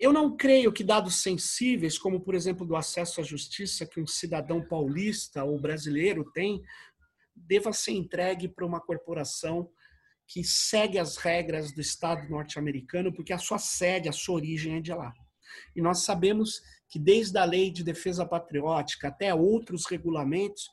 eu 0.00 0.14
não 0.14 0.34
creio 0.34 0.72
que 0.72 0.82
dados 0.82 1.16
sensíveis, 1.16 1.98
como 1.98 2.20
por 2.22 2.34
exemplo 2.34 2.66
do 2.66 2.74
acesso 2.74 3.20
à 3.20 3.24
justiça 3.24 3.86
que 3.86 4.00
um 4.00 4.06
cidadão 4.06 4.66
paulista 4.66 5.44
ou 5.44 5.60
brasileiro 5.60 6.24
tem, 6.32 6.62
deva 7.36 7.70
ser 7.72 7.92
entregue 7.92 8.48
para 8.48 8.64
uma 8.64 8.80
corporação 8.80 9.70
que 10.26 10.42
segue 10.42 10.98
as 10.98 11.18
regras 11.18 11.74
do 11.74 11.80
Estado 11.80 12.28
norte-americano, 12.30 13.12
porque 13.12 13.32
a 13.32 13.38
sua 13.38 13.58
sede, 13.58 14.08
a 14.08 14.12
sua 14.12 14.36
origem 14.36 14.76
é 14.76 14.80
de 14.80 14.92
lá. 14.92 15.12
E 15.76 15.82
nós 15.82 16.04
sabemos 16.04 16.62
que 16.88 16.98
desde 16.98 17.36
a 17.36 17.44
lei 17.44 17.70
de 17.70 17.84
defesa 17.84 18.24
patriótica 18.24 19.08
até 19.08 19.34
outros 19.34 19.86
regulamentos, 19.86 20.68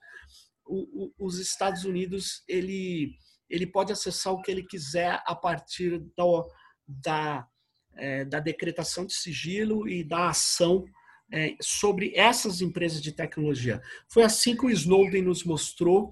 o, 0.66 1.06
o, 1.06 1.28
os 1.28 1.38
Estados 1.40 1.84
Unidos 1.84 2.44
ele 2.48 3.12
ele 3.50 3.66
pode 3.66 3.94
acessar 3.94 4.34
o 4.34 4.42
que 4.42 4.52
ele 4.52 4.64
quiser 4.64 5.24
a 5.26 5.34
partir 5.34 6.00
do, 6.18 6.46
da 6.86 7.48
é, 7.98 8.26
da 8.26 8.40
decretação 8.40 9.06
de 9.06 9.14
sigilo 9.14 9.88
e 9.88 10.04
da 10.04 10.30
ação 10.30 10.86
é, 11.32 11.56
sobre 11.62 12.14
essas 12.16 12.62
empresas 12.62 13.02
de 13.02 13.12
tecnologia. 13.12 13.82
Foi 14.10 14.24
assim 14.24 14.56
que 14.56 14.66
o 14.66 14.70
Snowden 14.70 15.24
nos 15.24 15.44
mostrou, 15.44 16.12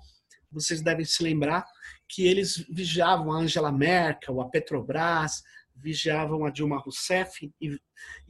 vocês 0.51 0.81
devem 0.81 1.05
se 1.05 1.23
lembrar, 1.23 1.65
que 2.07 2.27
eles 2.27 2.65
vigiavam 2.69 3.31
a 3.31 3.37
Angela 3.37 3.71
Merkel, 3.71 4.41
a 4.41 4.49
Petrobras, 4.49 5.43
vigiavam 5.75 6.45
a 6.45 6.49
Dilma 6.49 6.77
Rousseff 6.77 7.51
e, 7.61 7.79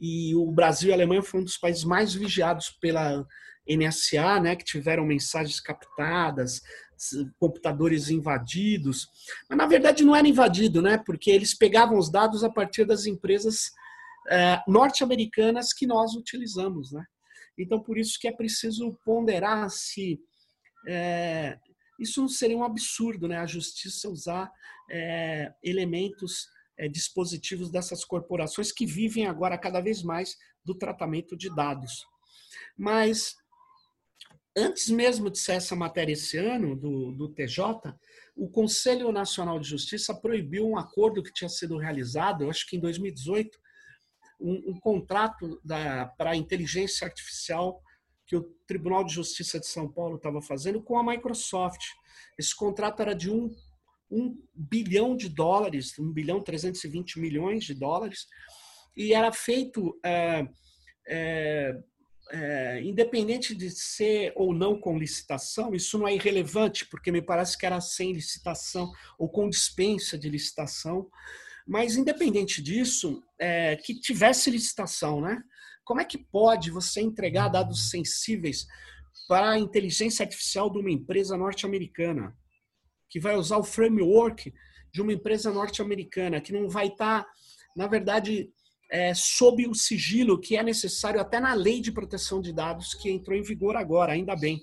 e 0.00 0.34
o 0.34 0.50
Brasil 0.50 0.88
e 0.88 0.92
a 0.92 0.96
Alemanha 0.96 1.22
foram 1.22 1.42
um 1.42 1.44
dos 1.44 1.56
países 1.56 1.84
mais 1.84 2.14
vigiados 2.14 2.70
pela 2.70 3.24
NSA, 3.68 4.40
né, 4.40 4.56
que 4.56 4.64
tiveram 4.64 5.04
mensagens 5.04 5.60
captadas, 5.60 6.60
computadores 7.38 8.10
invadidos. 8.10 9.08
Mas 9.48 9.58
na 9.58 9.66
verdade 9.66 10.04
não 10.04 10.14
era 10.14 10.26
invadido, 10.26 10.80
né, 10.82 10.98
porque 10.98 11.30
eles 11.30 11.54
pegavam 11.54 11.98
os 11.98 12.10
dados 12.10 12.42
a 12.44 12.50
partir 12.50 12.84
das 12.84 13.06
empresas 13.06 13.70
é, 14.28 14.60
norte-americanas 14.66 15.72
que 15.72 15.86
nós 15.86 16.14
utilizamos, 16.14 16.92
né. 16.92 17.04
Então 17.58 17.80
por 17.80 17.98
isso 17.98 18.18
que 18.20 18.28
é 18.28 18.32
preciso 18.32 18.98
ponderar 19.04 19.70
se 19.70 20.20
é, 20.86 21.58
isso 21.98 22.20
não 22.20 22.28
seria 22.28 22.56
um 22.56 22.64
absurdo, 22.64 23.26
né, 23.26 23.38
a 23.38 23.46
justiça 23.46 24.08
usar 24.08 24.50
é, 24.90 25.52
elementos 25.62 26.48
dispositivos 26.92 27.70
dessas 27.70 28.04
corporações 28.04 28.70
que 28.70 28.84
vivem 28.84 29.26
agora 29.26 29.56
cada 29.56 29.80
vez 29.80 30.02
mais 30.02 30.36
do 30.62 30.74
tratamento 30.74 31.34
de 31.34 31.48
dados. 31.54 32.04
Mas 32.76 33.34
antes 34.56 34.88
mesmo 34.88 35.30
de 35.30 35.38
ser 35.38 35.52
essa 35.52 35.76
matéria 35.76 36.12
esse 36.12 36.38
ano 36.38 36.74
do, 36.74 37.12
do 37.12 37.28
TJ, 37.28 37.94
o 38.34 38.48
Conselho 38.48 39.12
Nacional 39.12 39.58
de 39.58 39.68
Justiça 39.68 40.14
proibiu 40.14 40.66
um 40.66 40.76
acordo 40.76 41.22
que 41.22 41.32
tinha 41.32 41.48
sido 41.48 41.76
realizado, 41.76 42.44
eu 42.44 42.50
acho 42.50 42.66
que 42.66 42.76
em 42.76 42.80
2018, 42.80 43.58
um, 44.40 44.72
um 44.72 44.80
contrato 44.80 45.60
para 46.16 46.36
inteligência 46.36 47.06
artificial 47.06 47.82
que 48.26 48.36
o 48.36 48.42
Tribunal 48.66 49.04
de 49.04 49.14
Justiça 49.14 49.58
de 49.60 49.66
São 49.66 49.90
Paulo 49.90 50.16
estava 50.16 50.42
fazendo 50.42 50.82
com 50.82 50.98
a 50.98 51.04
Microsoft. 51.04 51.80
Esse 52.38 52.54
contrato 52.54 53.00
era 53.00 53.14
de 53.14 53.30
um 53.30 53.50
um 54.10 54.36
bilhão 54.54 55.16
de 55.16 55.28
dólares, 55.28 55.98
um 55.98 56.12
bilhão 56.12 56.40
320 56.40 57.18
milhões 57.18 57.64
de 57.64 57.74
dólares, 57.74 58.26
e 58.96 59.12
era 59.12 59.32
feito 59.32 59.98
é, 60.04 60.46
é, 61.08 61.76
é, 62.30 62.82
independente 62.82 63.54
de 63.54 63.70
ser 63.70 64.32
ou 64.34 64.52
não 64.52 64.78
com 64.78 64.98
licitação, 64.98 65.74
isso 65.74 65.98
não 65.98 66.08
é 66.08 66.14
irrelevante, 66.14 66.86
porque 66.86 67.12
me 67.12 67.22
parece 67.22 67.56
que 67.56 67.66
era 67.66 67.80
sem 67.80 68.12
licitação 68.12 68.90
ou 69.18 69.28
com 69.28 69.48
dispensa 69.48 70.18
de 70.18 70.28
licitação, 70.28 71.08
mas 71.66 71.96
independente 71.96 72.62
disso, 72.62 73.22
é, 73.38 73.76
que 73.76 73.98
tivesse 73.98 74.50
licitação, 74.50 75.20
né? 75.20 75.42
Como 75.84 76.00
é 76.00 76.04
que 76.04 76.18
pode 76.18 76.70
você 76.70 77.00
entregar 77.00 77.48
dados 77.48 77.90
sensíveis 77.90 78.66
para 79.28 79.50
a 79.50 79.58
inteligência 79.58 80.24
artificial 80.24 80.70
de 80.70 80.78
uma 80.78 80.90
empresa 80.90 81.36
norte-americana? 81.36 82.36
que 83.08 83.20
vai 83.20 83.36
usar 83.36 83.58
o 83.58 83.64
framework 83.64 84.52
de 84.92 85.02
uma 85.02 85.12
empresa 85.12 85.52
norte-americana, 85.52 86.40
que 86.40 86.52
não 86.52 86.68
vai 86.68 86.88
estar, 86.88 87.22
tá, 87.22 87.30
na 87.76 87.86
verdade, 87.86 88.50
é, 88.90 89.12
sob 89.14 89.66
o 89.66 89.74
sigilo 89.74 90.40
que 90.40 90.56
é 90.56 90.62
necessário 90.62 91.20
até 91.20 91.40
na 91.40 91.54
lei 91.54 91.80
de 91.80 91.92
proteção 91.92 92.40
de 92.40 92.52
dados 92.52 92.94
que 92.94 93.10
entrou 93.10 93.36
em 93.36 93.42
vigor 93.42 93.76
agora, 93.76 94.12
ainda 94.12 94.36
bem. 94.36 94.60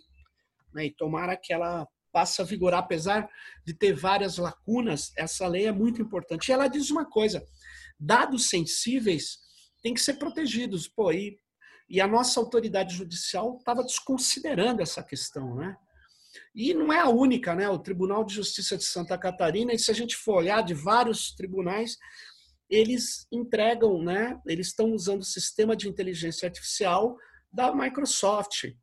Né? 0.74 0.86
E 0.86 0.92
tomara 0.92 1.36
que 1.36 1.54
ela 1.54 1.88
passe 2.12 2.42
a 2.42 2.46
vigorar, 2.46 2.82
apesar 2.82 3.28
de 3.66 3.74
ter 3.74 3.94
várias 3.94 4.38
lacunas, 4.38 5.12
essa 5.18 5.48
lei 5.48 5.66
é 5.66 5.72
muito 5.72 6.02
importante. 6.02 6.50
E 6.50 6.52
ela 6.52 6.68
diz 6.68 6.90
uma 6.90 7.06
coisa: 7.06 7.46
dados 8.00 8.50
sensíveis 8.50 9.40
têm 9.82 9.94
que 9.94 10.02
ser 10.02 10.14
protegidos. 10.14 10.88
Pô, 10.88 11.12
e, 11.12 11.38
e 11.90 12.00
a 12.00 12.08
nossa 12.08 12.40
autoridade 12.40 12.96
judicial 12.96 13.58
estava 13.58 13.84
desconsiderando 13.84 14.82
essa 14.82 15.04
questão, 15.04 15.56
né? 15.56 15.76
E 16.56 16.74
não 16.74 16.92
é 16.92 17.00
a 17.00 17.10
única, 17.10 17.54
né? 17.56 17.68
O 17.70 17.80
Tribunal 17.80 18.24
de 18.24 18.36
Justiça 18.36 18.78
de 18.78 18.86
Santa 18.86 19.18
Catarina, 19.18 19.74
e 19.74 19.80
se 19.80 19.92
a 19.92 19.94
gente 19.94 20.16
for 20.16 20.36
olhar 20.36 20.64
de 20.64 20.74
vários 20.74 21.34
tribunais, 21.36 21.98
eles 22.74 23.28
entregam, 23.32 24.02
né? 24.02 24.40
Eles 24.46 24.68
estão 24.68 24.92
usando 24.92 25.22
o 25.22 25.26
sistema 25.26 25.76
de 25.76 25.88
inteligência 25.88 26.48
artificial 26.48 27.18
da 27.52 27.74
Microsoft. 27.74 28.74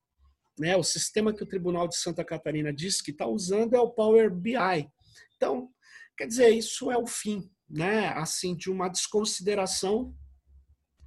Né? 0.58 0.76
O 0.76 0.82
sistema 0.82 1.32
que 1.34 1.42
o 1.42 1.46
Tribunal 1.46 1.88
de 1.88 1.96
Santa 1.96 2.24
Catarina 2.24 2.72
diz 2.72 3.00
que 3.00 3.10
está 3.10 3.26
usando 3.26 3.74
é 3.74 3.80
o 3.80 3.90
Power 3.90 4.30
BI. 4.30 4.88
Então, 5.36 5.70
quer 6.16 6.26
dizer, 6.26 6.50
isso 6.50 6.90
é 6.90 6.98
o 6.98 7.06
fim, 7.06 7.50
né? 7.68 8.08
Assim, 8.08 8.54
de 8.56 8.70
uma 8.70 8.88
desconsideração 8.88 10.14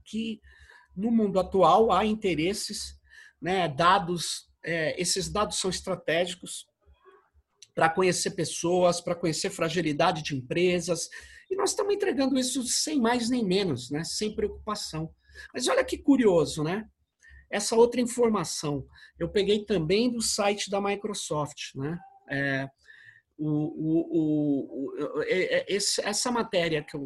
que 0.05 0.41
no 0.95 1.11
mundo 1.11 1.39
atual 1.39 1.91
há 1.91 2.05
interesses, 2.05 2.99
né? 3.41 3.67
Dados 3.67 4.51
é, 4.63 4.99
esses 4.99 5.29
dados 5.29 5.59
são 5.59 5.69
estratégicos 5.69 6.65
para 7.75 7.89
conhecer 7.89 8.31
pessoas, 8.31 9.01
para 9.01 9.15
conhecer 9.15 9.49
fragilidade 9.49 10.23
de 10.23 10.35
empresas. 10.35 11.09
E 11.53 11.55
nós 11.55 11.69
estamos 11.69 11.93
entregando 11.93 12.35
isso 12.35 12.63
sem 12.63 12.99
mais 12.99 13.29
nem 13.29 13.45
menos, 13.45 13.91
né? 13.91 14.03
sem 14.03 14.33
preocupação. 14.33 15.13
Mas 15.53 15.67
olha 15.67 15.85
que 15.85 15.99
curioso, 15.99 16.63
né? 16.63 16.89
Essa 17.47 17.75
outra 17.75 18.01
informação 18.01 18.87
eu 19.19 19.29
peguei 19.29 19.63
também 19.63 20.11
do 20.11 20.19
site 20.19 20.71
da 20.71 20.81
Microsoft, 20.81 21.75
né? 21.75 21.99
É, 22.27 22.67
o, 23.37 23.49
o, 23.49 24.97
o, 24.97 25.23
é, 25.25 25.59
é, 25.59 25.65
esse, 25.67 26.01
essa 26.01 26.31
matéria 26.31 26.83
que 26.83 26.95
eu 26.97 27.05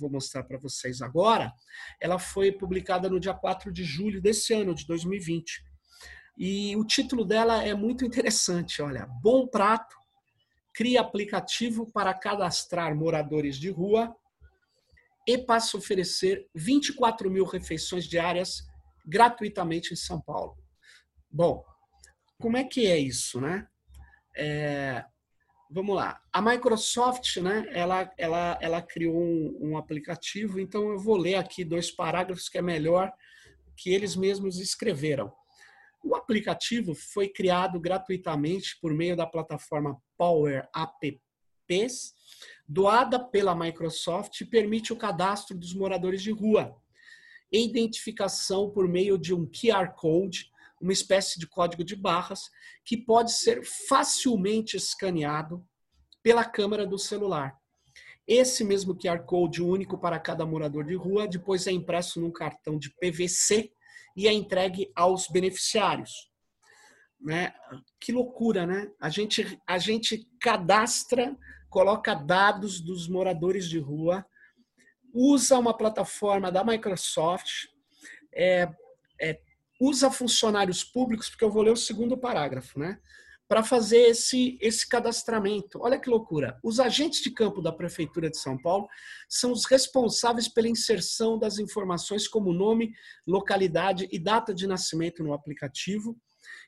vou 0.00 0.10
mostrar 0.10 0.42
para 0.42 0.58
vocês 0.58 1.00
agora, 1.00 1.52
ela 2.00 2.18
foi 2.18 2.50
publicada 2.50 3.08
no 3.08 3.20
dia 3.20 3.34
4 3.34 3.72
de 3.72 3.84
julho 3.84 4.20
desse 4.20 4.52
ano, 4.52 4.74
de 4.74 4.84
2020. 4.84 5.62
E 6.36 6.74
o 6.74 6.84
título 6.84 7.24
dela 7.24 7.62
é 7.62 7.72
muito 7.72 8.04
interessante, 8.04 8.82
olha, 8.82 9.06
Bom 9.22 9.46
Prato 9.46 9.94
cria 10.76 11.00
aplicativo 11.00 11.90
para 11.90 12.12
cadastrar 12.12 12.94
moradores 12.94 13.56
de 13.56 13.70
rua 13.70 14.14
e 15.26 15.38
passa 15.38 15.74
a 15.74 15.80
oferecer 15.80 16.46
24 16.54 17.30
mil 17.30 17.46
refeições 17.46 18.04
diárias 18.04 18.62
gratuitamente 19.06 19.94
em 19.94 19.96
São 19.96 20.20
Paulo. 20.20 20.54
Bom, 21.30 21.64
como 22.38 22.58
é 22.58 22.64
que 22.64 22.86
é 22.86 22.98
isso, 22.98 23.40
né? 23.40 23.66
É, 24.36 25.02
vamos 25.70 25.96
lá. 25.96 26.20
A 26.30 26.42
Microsoft, 26.42 27.38
né? 27.38 27.66
Ela, 27.70 28.12
ela, 28.18 28.58
ela 28.60 28.82
criou 28.82 29.18
um, 29.18 29.70
um 29.70 29.76
aplicativo. 29.78 30.60
Então 30.60 30.90
eu 30.90 30.98
vou 30.98 31.16
ler 31.16 31.36
aqui 31.36 31.64
dois 31.64 31.90
parágrafos 31.90 32.50
que 32.50 32.58
é 32.58 32.62
melhor 32.62 33.10
que 33.74 33.94
eles 33.94 34.14
mesmos 34.14 34.60
escreveram. 34.60 35.32
O 36.02 36.14
aplicativo 36.14 36.94
foi 36.94 37.28
criado 37.28 37.80
gratuitamente 37.80 38.78
por 38.80 38.92
meio 38.92 39.16
da 39.16 39.26
plataforma 39.26 40.00
Power 40.16 40.68
Apps, 40.74 42.14
doada 42.68 43.18
pela 43.18 43.54
Microsoft, 43.54 44.40
e 44.40 44.44
permite 44.44 44.92
o 44.92 44.96
cadastro 44.96 45.56
dos 45.56 45.74
moradores 45.74 46.22
de 46.22 46.30
rua 46.30 46.76
identificação 47.52 48.70
por 48.70 48.88
meio 48.88 49.16
de 49.16 49.34
um 49.34 49.46
QR 49.46 49.94
Code, 49.94 50.50
uma 50.80 50.92
espécie 50.92 51.38
de 51.38 51.46
código 51.46 51.84
de 51.84 51.96
barras, 51.96 52.50
que 52.84 52.96
pode 52.96 53.32
ser 53.32 53.64
facilmente 53.64 54.76
escaneado 54.76 55.64
pela 56.22 56.44
câmera 56.44 56.86
do 56.86 56.98
celular. 56.98 57.56
Esse 58.26 58.64
mesmo 58.64 58.96
QR 58.96 59.24
Code 59.24 59.62
único 59.62 59.96
para 59.96 60.18
cada 60.18 60.44
morador 60.44 60.84
de 60.84 60.94
rua 60.94 61.28
depois 61.28 61.66
é 61.66 61.72
impresso 61.72 62.20
num 62.20 62.32
cartão 62.32 62.78
de 62.78 62.90
PVC 62.90 63.70
e 64.16 64.26
é 64.26 64.32
entregue 64.32 64.90
aos 64.96 65.28
beneficiários. 65.28 66.30
Né? 67.20 67.52
Que 68.00 68.12
loucura, 68.12 68.66
né? 68.66 68.90
A 69.00 69.08
gente, 69.08 69.60
a 69.66 69.78
gente 69.78 70.26
cadastra, 70.40 71.36
coloca 71.68 72.14
dados 72.14 72.80
dos 72.80 73.08
moradores 73.08 73.68
de 73.68 73.78
rua, 73.78 74.24
usa 75.12 75.58
uma 75.58 75.76
plataforma 75.76 76.50
da 76.50 76.64
Microsoft, 76.64 77.66
é, 78.34 78.68
é, 79.20 79.40
usa 79.80 80.10
funcionários 80.10 80.84
públicos, 80.84 81.28
porque 81.28 81.44
eu 81.44 81.50
vou 81.50 81.62
ler 81.62 81.72
o 81.72 81.76
segundo 81.76 82.16
parágrafo, 82.16 82.78
né? 82.78 82.98
Para 83.48 83.62
fazer 83.62 84.08
esse, 84.08 84.58
esse 84.60 84.88
cadastramento. 84.88 85.78
Olha 85.80 85.98
que 85.98 86.10
loucura. 86.10 86.58
Os 86.62 86.80
agentes 86.80 87.20
de 87.20 87.30
campo 87.30 87.62
da 87.62 87.70
Prefeitura 87.72 88.28
de 88.28 88.38
São 88.38 88.58
Paulo 88.58 88.88
são 89.28 89.52
os 89.52 89.64
responsáveis 89.64 90.48
pela 90.48 90.68
inserção 90.68 91.38
das 91.38 91.58
informações 91.58 92.26
como 92.26 92.52
nome, 92.52 92.92
localidade 93.26 94.08
e 94.10 94.18
data 94.18 94.52
de 94.52 94.66
nascimento 94.66 95.22
no 95.22 95.32
aplicativo 95.32 96.18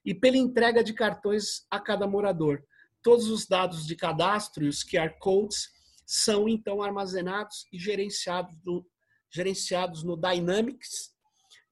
e 0.04 0.14
pela 0.14 0.36
entrega 0.36 0.84
de 0.84 0.92
cartões 0.92 1.66
a 1.70 1.80
cada 1.80 2.06
morador. 2.06 2.62
Todos 3.02 3.28
os 3.28 3.46
dados 3.46 3.84
de 3.86 3.96
cadastro 3.96 4.64
e 4.64 4.68
os 4.68 4.84
QR 4.84 5.18
Codes 5.18 5.68
são 6.06 6.48
então 6.48 6.80
armazenados 6.80 7.66
e 7.72 7.78
gerenciados 7.78 8.56
no, 8.64 8.86
gerenciados 9.30 10.04
no 10.04 10.16
Dynamics 10.16 11.10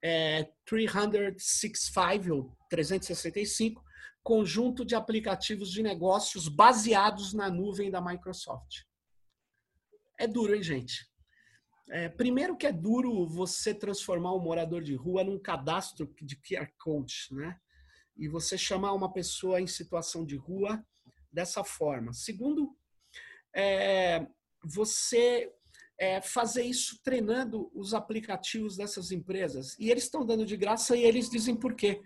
é, 0.03 0.49
365 0.67 2.35
ou 2.35 2.57
365 2.69 3.86
conjunto 4.27 4.85
de 4.85 4.97
aplicativos 4.97 5.71
de 5.71 5.85
negócios 5.85 6.49
baseados 6.49 7.33
na 7.33 7.49
nuvem 7.49 7.93
da 7.93 8.01
Microsoft. 8.01 8.83
É 10.19 10.27
duro, 10.27 10.53
hein, 10.53 10.65
gente? 10.65 11.09
É, 11.89 12.09
primeiro 12.09 12.57
que 12.57 12.67
é 12.67 12.73
duro 12.73 13.29
você 13.29 13.73
transformar 13.73 14.35
um 14.35 14.41
morador 14.41 14.83
de 14.83 14.97
rua 14.97 15.23
num 15.23 15.39
cadastro 15.39 16.13
de 16.21 16.35
QR 16.35 16.69
Code, 16.77 17.29
né? 17.31 17.57
E 18.17 18.27
você 18.27 18.59
chamar 18.59 18.95
uma 18.95 19.13
pessoa 19.13 19.61
em 19.61 19.67
situação 19.69 20.27
de 20.27 20.35
rua 20.35 20.85
dessa 21.33 21.63
forma. 21.63 22.13
Segundo, 22.13 22.77
é, 23.55 24.27
você 24.65 25.53
é, 25.97 26.21
fazer 26.21 26.65
isso 26.65 27.01
treinando 27.05 27.71
os 27.73 27.95
aplicativos 27.95 28.77
dessas 28.77 29.13
empresas. 29.13 29.79
E 29.79 29.89
eles 29.89 30.03
estão 30.03 30.27
dando 30.27 30.45
de 30.45 30.57
graça 30.57 30.97
e 30.97 31.05
eles 31.05 31.31
dizem 31.31 31.55
por 31.55 31.77
quê. 31.77 32.03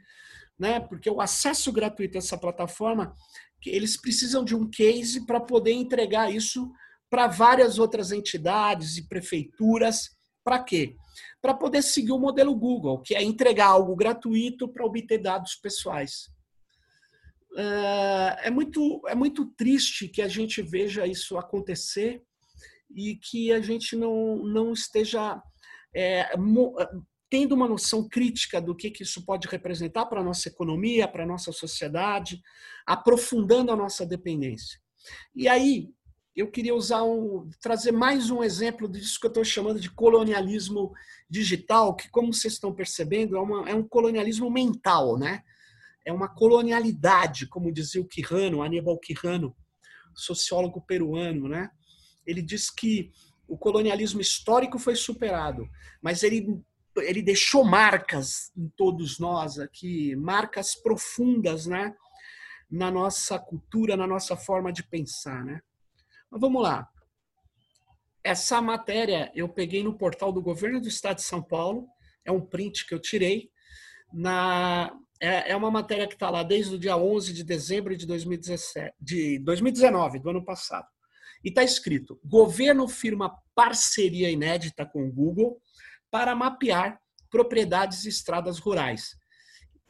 Né? 0.61 0.79
Porque 0.79 1.09
o 1.09 1.23
acesso 1.23 1.73
gratuito 1.73 2.18
a 2.18 2.20
essa 2.20 2.37
plataforma, 2.37 3.16
eles 3.64 3.96
precisam 3.96 4.44
de 4.44 4.55
um 4.55 4.68
case 4.68 5.25
para 5.25 5.40
poder 5.40 5.73
entregar 5.73 6.31
isso 6.31 6.70
para 7.09 7.27
várias 7.27 7.79
outras 7.79 8.12
entidades 8.12 8.99
e 8.99 9.09
prefeituras. 9.09 10.11
Para 10.44 10.62
quê? 10.62 10.96
Para 11.40 11.55
poder 11.55 11.83
seguir 11.83 12.12
o 12.12 12.18
modelo 12.18 12.55
Google, 12.55 13.01
que 13.01 13.14
é 13.14 13.23
entregar 13.23 13.68
algo 13.68 13.96
gratuito 13.96 14.68
para 14.68 14.85
obter 14.85 15.16
dados 15.16 15.55
pessoais. 15.55 16.31
É, 17.57 18.49
é 18.49 18.51
muito, 18.51 19.01
é 19.09 19.14
muito 19.14 19.46
triste 19.57 20.09
que 20.09 20.20
a 20.20 20.29
gente 20.29 20.61
veja 20.61 21.07
isso 21.07 21.38
acontecer 21.38 22.23
e 22.94 23.16
que 23.16 23.51
a 23.51 23.61
gente 23.61 23.96
não, 23.96 24.37
não 24.37 24.73
esteja 24.75 25.42
é, 25.94 26.37
tendo 27.31 27.55
uma 27.55 27.69
noção 27.69 28.09
crítica 28.09 28.61
do 28.61 28.75
que, 28.75 28.90
que 28.90 29.05
isso 29.05 29.25
pode 29.25 29.47
representar 29.47 30.07
para 30.07 30.21
a 30.21 30.25
nossa 30.25 30.49
economia, 30.49 31.07
para 31.07 31.23
a 31.23 31.27
nossa 31.27 31.53
sociedade, 31.53 32.43
aprofundando 32.85 33.71
a 33.71 33.77
nossa 33.77 34.05
dependência. 34.05 34.81
E 35.35 35.47
aí, 35.47 35.88
eu 36.35 36.51
queria 36.51 36.75
usar 36.75 37.05
um, 37.05 37.49
trazer 37.61 37.93
mais 37.93 38.31
um 38.31 38.43
exemplo 38.43 38.88
disso 38.88 39.19
que 39.21 39.27
eu 39.27 39.31
estou 39.31 39.45
chamando 39.45 39.79
de 39.79 39.90
colonialismo 39.90 40.93
digital, 41.29 41.95
que, 41.95 42.11
como 42.11 42.35
vocês 42.35 42.55
estão 42.55 42.75
percebendo, 42.75 43.37
é, 43.37 43.40
uma, 43.40 43.71
é 43.71 43.75
um 43.75 43.87
colonialismo 43.87 44.51
mental, 44.51 45.16
né? 45.16 45.43
É 46.05 46.12
uma 46.12 46.29
colonialidade, 46.29 47.47
como 47.47 47.73
dizia 47.73 48.01
o 48.01 48.07
Quirrano, 48.07 48.62
Aníbal 48.62 48.99
Quirrano, 48.99 49.55
sociólogo 50.14 50.81
peruano, 50.81 51.49
né? 51.49 51.71
Ele 52.27 52.43
diz 52.43 52.71
que 52.71 53.12
o 53.47 53.57
colonialismo 53.59 54.21
histórico 54.21 54.79
foi 54.79 54.97
superado, 54.97 55.69
mas 56.01 56.23
ele 56.23 56.61
ele 57.03 57.23
deixou 57.23 57.65
marcas 57.65 58.51
em 58.57 58.69
todos 58.77 59.19
nós 59.19 59.59
aqui, 59.59 60.15
marcas 60.17 60.75
profundas, 60.75 61.67
né? 61.67 61.95
Na 62.71 62.91
nossa 62.91 63.39
cultura, 63.39 63.97
na 63.97 64.07
nossa 64.07 64.37
forma 64.37 64.73
de 64.73 64.83
pensar, 64.83 65.45
né? 65.45 65.61
Mas 66.31 66.41
vamos 66.41 66.63
lá. 66.63 66.89
Essa 68.23 68.61
matéria 68.61 69.33
eu 69.35 69.49
peguei 69.49 69.83
no 69.83 69.97
portal 69.97 70.33
do 70.33 70.43
governo 70.43 70.81
do 70.81 70.89
estado 70.89 71.17
de 71.17 71.23
São 71.23 71.43
Paulo, 71.43 71.89
é 72.25 72.31
um 72.31 72.41
print 72.41 72.87
que 72.87 72.95
eu 72.95 73.01
tirei. 73.01 73.51
Na, 74.13 74.93
é, 75.21 75.53
é 75.53 75.57
uma 75.57 75.71
matéria 75.71 76.07
que 76.07 76.15
está 76.15 76.31
lá 76.31 76.43
desde 76.43 76.75
o 76.75 76.79
dia 76.79 76.97
11 76.97 77.33
de 77.33 77.45
dezembro 77.45 77.97
de, 77.97 78.07
2017, 78.07 78.95
de 79.01 79.39
2019, 79.41 80.19
do 80.19 80.31
ano 80.31 80.45
passado. 80.45 80.87
E 81.45 81.49
está 81.49 81.63
escrito: 81.63 82.21
governo 82.25 82.87
firma 82.89 83.35
parceria 83.55 84.31
inédita 84.31 84.87
com 84.87 85.07
o 85.07 85.13
Google 85.13 85.61
para 86.11 86.35
mapear 86.35 87.01
propriedades 87.31 88.05
e 88.05 88.09
estradas 88.09 88.59
rurais. 88.59 89.16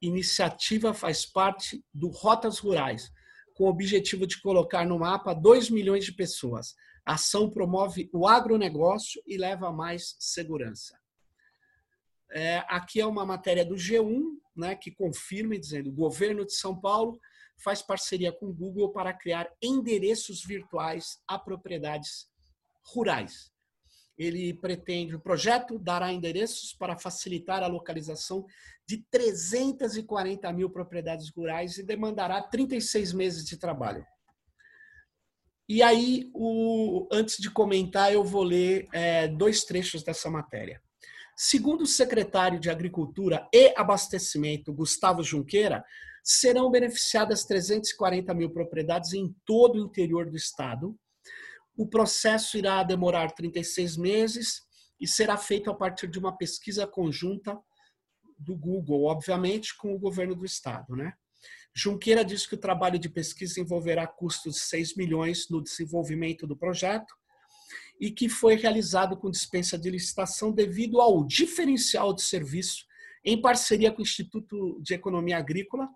Iniciativa 0.01 0.93
faz 0.93 1.25
parte 1.25 1.83
do 1.93 2.09
Rotas 2.09 2.59
Rurais, 2.59 3.11
com 3.55 3.65
o 3.65 3.69
objetivo 3.69 4.27
de 4.27 4.41
colocar 4.41 4.87
no 4.87 4.99
mapa 4.99 5.35
2 5.35 5.71
milhões 5.71 6.05
de 6.05 6.13
pessoas. 6.13 6.75
A 7.05 7.15
ação 7.15 7.51
promove 7.51 8.09
o 8.13 8.27
agronegócio 8.27 9.23
e 9.27 9.37
leva 9.37 9.69
a 9.69 9.73
mais 9.73 10.17
segurança. 10.19 10.99
É, 12.31 12.65
aqui 12.69 13.01
é 13.01 13.07
uma 13.07 13.27
matéria 13.27 13.65
do 13.65 13.75
G1, 13.75 14.23
né, 14.57 14.77
que 14.77 14.91
confirma, 14.91 15.59
dizendo 15.59 15.91
o 15.91 15.95
governo 15.95 16.45
de 16.45 16.55
São 16.55 16.79
Paulo 16.79 17.19
faz 17.63 17.83
parceria 17.83 18.33
com 18.33 18.47
o 18.47 18.55
Google 18.55 18.93
para 18.93 19.13
criar 19.13 19.51
endereços 19.61 20.43
virtuais 20.43 21.21
a 21.27 21.39
propriedades 21.39 22.31
rurais 22.83 23.53
ele 24.21 24.53
pretende, 24.53 25.17
o 25.17 25.21
projeto 25.21 25.79
dará 25.79 26.13
endereços 26.13 26.75
para 26.75 26.99
facilitar 26.99 27.63
a 27.63 27.67
localização 27.67 28.45
de 28.87 28.99
340 29.11 30.53
mil 30.53 30.69
propriedades 30.69 31.31
rurais 31.31 31.79
e 31.79 31.83
demandará 31.83 32.43
36 32.43 33.15
meses 33.15 33.47
de 33.47 33.57
trabalho. 33.57 34.05
E 35.67 35.83
aí, 35.83 36.31
o, 36.35 37.09
antes 37.11 37.39
de 37.39 37.51
comentar, 37.51 38.13
eu 38.13 38.23
vou 38.23 38.43
ler 38.43 38.89
é, 38.93 39.27
dois 39.27 39.65
trechos 39.65 40.03
dessa 40.03 40.29
matéria. 40.29 40.83
Segundo 41.35 41.83
o 41.83 41.87
secretário 41.87 42.61
de 42.61 42.69
Agricultura 42.69 43.49
e 43.55 43.73
Abastecimento, 43.75 44.71
Gustavo 44.71 45.23
Junqueira, 45.23 45.83
serão 46.23 46.71
beneficiadas 46.71 47.47
340 47.47 48.35
mil 48.35 48.51
propriedades 48.51 49.15
em 49.15 49.35
todo 49.47 49.77
o 49.77 49.87
interior 49.87 50.29
do 50.29 50.37
estado, 50.37 50.95
o 51.81 51.87
processo 51.87 52.59
irá 52.59 52.83
demorar 52.83 53.31
36 53.31 53.97
meses 53.97 54.61
e 55.01 55.07
será 55.07 55.39
feito 55.39 55.71
a 55.71 55.75
partir 55.75 56.09
de 56.09 56.19
uma 56.19 56.37
pesquisa 56.37 56.87
conjunta 56.87 57.59
do 58.39 58.55
Google, 58.55 59.05
obviamente, 59.05 59.75
com 59.79 59.95
o 59.95 59.99
governo 59.99 60.35
do 60.35 60.45
estado, 60.45 60.95
né? 60.95 61.15
Junqueira 61.75 62.23
disse 62.23 62.47
que 62.47 62.55
o 62.55 62.61
trabalho 62.61 62.99
de 62.99 63.09
pesquisa 63.09 63.59
envolverá 63.59 64.07
custos 64.07 64.57
de 64.57 64.61
6 64.61 64.95
milhões 64.95 65.49
no 65.49 65.63
desenvolvimento 65.63 66.47
do 66.47 66.55
projeto 66.55 67.15
e 67.99 68.11
que 68.11 68.29
foi 68.29 68.57
realizado 68.57 69.17
com 69.17 69.31
dispensa 69.31 69.79
de 69.79 69.89
licitação 69.89 70.53
devido 70.53 71.01
ao 71.01 71.25
diferencial 71.25 72.13
de 72.13 72.21
serviço 72.21 72.85
em 73.25 73.41
parceria 73.41 73.91
com 73.91 74.01
o 74.01 74.03
Instituto 74.03 74.79
de 74.83 74.93
Economia 74.93 75.39
Agrícola, 75.39 75.89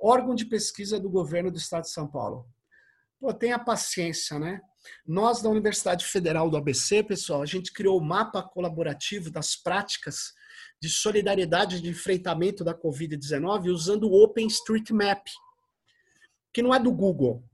órgão 0.00 0.34
de 0.34 0.46
pesquisa 0.46 0.98
do 0.98 1.08
governo 1.08 1.52
do 1.52 1.58
estado 1.58 1.84
de 1.84 1.90
São 1.90 2.08
Paulo. 2.08 2.44
Pô, 3.20 3.34
tenha 3.34 3.58
paciência, 3.58 4.38
né? 4.38 4.60
Nós, 5.06 5.42
da 5.42 5.48
Universidade 5.48 6.04
Federal 6.04 6.48
do 6.48 6.56
ABC, 6.56 7.02
pessoal, 7.02 7.42
a 7.42 7.46
gente 7.46 7.72
criou 7.72 7.98
o 7.98 8.04
mapa 8.04 8.42
colaborativo 8.42 9.30
das 9.30 9.56
práticas 9.56 10.32
de 10.80 10.88
solidariedade 10.88 11.80
de 11.80 11.88
enfrentamento 11.88 12.62
da 12.62 12.74
Covid-19 12.74 13.72
usando 13.72 14.04
o 14.04 14.22
OpenStreetMap, 14.22 15.26
que 16.52 16.62
não 16.62 16.72
é 16.72 16.78
do 16.78 16.92
Google, 16.92 17.44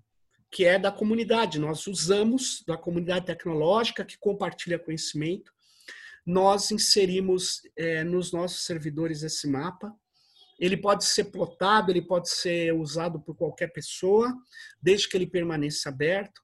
que 0.50 0.66
é 0.66 0.78
da 0.78 0.92
comunidade. 0.92 1.58
Nós 1.58 1.86
usamos 1.86 2.62
da 2.66 2.76
comunidade 2.76 3.26
tecnológica 3.26 4.04
que 4.04 4.18
compartilha 4.18 4.78
conhecimento. 4.78 5.50
Nós 6.26 6.70
inserimos 6.70 7.62
é, 7.76 8.04
nos 8.04 8.32
nossos 8.32 8.64
servidores 8.64 9.22
esse 9.22 9.48
mapa 9.48 9.94
ele 10.58 10.76
pode 10.76 11.04
ser 11.04 11.24
plotado, 11.24 11.90
ele 11.90 12.02
pode 12.02 12.28
ser 12.28 12.72
usado 12.74 13.20
por 13.20 13.36
qualquer 13.36 13.72
pessoa, 13.72 14.32
desde 14.80 15.08
que 15.08 15.16
ele 15.16 15.26
permaneça 15.26 15.88
aberto, 15.88 16.40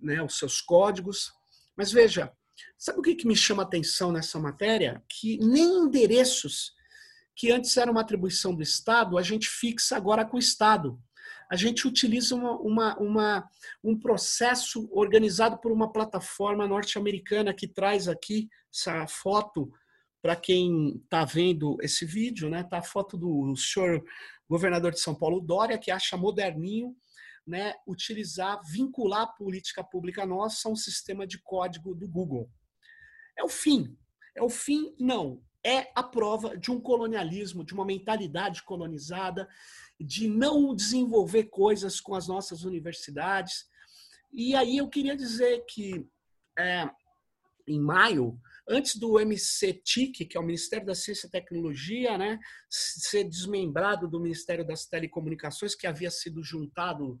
né, 0.00 0.22
os 0.22 0.38
seus 0.38 0.60
códigos. 0.60 1.32
Mas 1.76 1.92
veja, 1.92 2.32
sabe 2.78 2.98
o 2.98 3.02
que, 3.02 3.14
que 3.14 3.26
me 3.26 3.36
chama 3.36 3.62
a 3.62 3.66
atenção 3.66 4.12
nessa 4.12 4.38
matéria? 4.38 5.02
Que 5.08 5.38
nem 5.38 5.84
endereços 5.84 6.72
que 7.36 7.50
antes 7.50 7.76
era 7.76 7.90
uma 7.90 8.00
atribuição 8.00 8.54
do 8.54 8.62
Estado, 8.62 9.18
a 9.18 9.22
gente 9.22 9.48
fixa 9.48 9.96
agora 9.96 10.24
com 10.24 10.36
o 10.36 10.40
Estado. 10.40 10.98
A 11.50 11.56
gente 11.56 11.86
utiliza 11.86 12.34
uma, 12.34 12.56
uma, 12.58 12.98
uma 12.98 13.50
um 13.82 13.98
processo 13.98 14.88
organizado 14.92 15.58
por 15.58 15.72
uma 15.72 15.92
plataforma 15.92 16.66
norte-americana 16.66 17.52
que 17.52 17.68
traz 17.68 18.08
aqui 18.08 18.48
essa 18.72 19.06
foto 19.06 19.70
para 20.24 20.34
quem 20.34 21.02
está 21.04 21.22
vendo 21.22 21.76
esse 21.82 22.06
vídeo, 22.06 22.48
né, 22.48 22.64
tá 22.64 22.78
a 22.78 22.82
foto 22.82 23.14
do 23.14 23.54
senhor 23.56 24.02
governador 24.48 24.90
de 24.90 24.98
São 24.98 25.14
Paulo, 25.14 25.38
Dória, 25.38 25.76
que 25.76 25.90
acha 25.90 26.16
moderninho 26.16 26.96
né, 27.46 27.74
utilizar, 27.86 28.58
vincular 28.64 29.20
a 29.20 29.26
política 29.26 29.84
pública 29.84 30.24
nossa 30.24 30.66
a 30.66 30.72
um 30.72 30.76
sistema 30.76 31.26
de 31.26 31.38
código 31.42 31.94
do 31.94 32.08
Google. 32.08 32.50
É 33.36 33.44
o 33.44 33.50
fim. 33.50 33.94
É 34.34 34.42
o 34.42 34.48
fim? 34.48 34.96
Não. 34.98 35.42
É 35.62 35.92
a 35.94 36.02
prova 36.02 36.56
de 36.56 36.70
um 36.70 36.80
colonialismo, 36.80 37.62
de 37.62 37.74
uma 37.74 37.84
mentalidade 37.84 38.62
colonizada, 38.62 39.46
de 40.00 40.26
não 40.26 40.74
desenvolver 40.74 41.50
coisas 41.50 42.00
com 42.00 42.14
as 42.14 42.26
nossas 42.26 42.64
universidades. 42.64 43.66
E 44.32 44.56
aí 44.56 44.78
eu 44.78 44.88
queria 44.88 45.14
dizer 45.14 45.66
que 45.68 46.08
é, 46.58 46.88
em 47.68 47.78
maio 47.78 48.40
antes 48.68 48.96
do 48.96 49.18
MCTIC, 49.18 50.24
que 50.26 50.36
é 50.36 50.40
o 50.40 50.44
Ministério 50.44 50.86
da 50.86 50.94
Ciência 50.94 51.26
e 51.26 51.30
Tecnologia, 51.30 52.16
né, 52.16 52.38
ser 52.68 53.24
desmembrado 53.24 54.08
do 54.08 54.20
Ministério 54.20 54.66
das 54.66 54.86
Telecomunicações, 54.86 55.74
que 55.74 55.86
havia 55.86 56.10
sido 56.10 56.42
juntado 56.42 57.18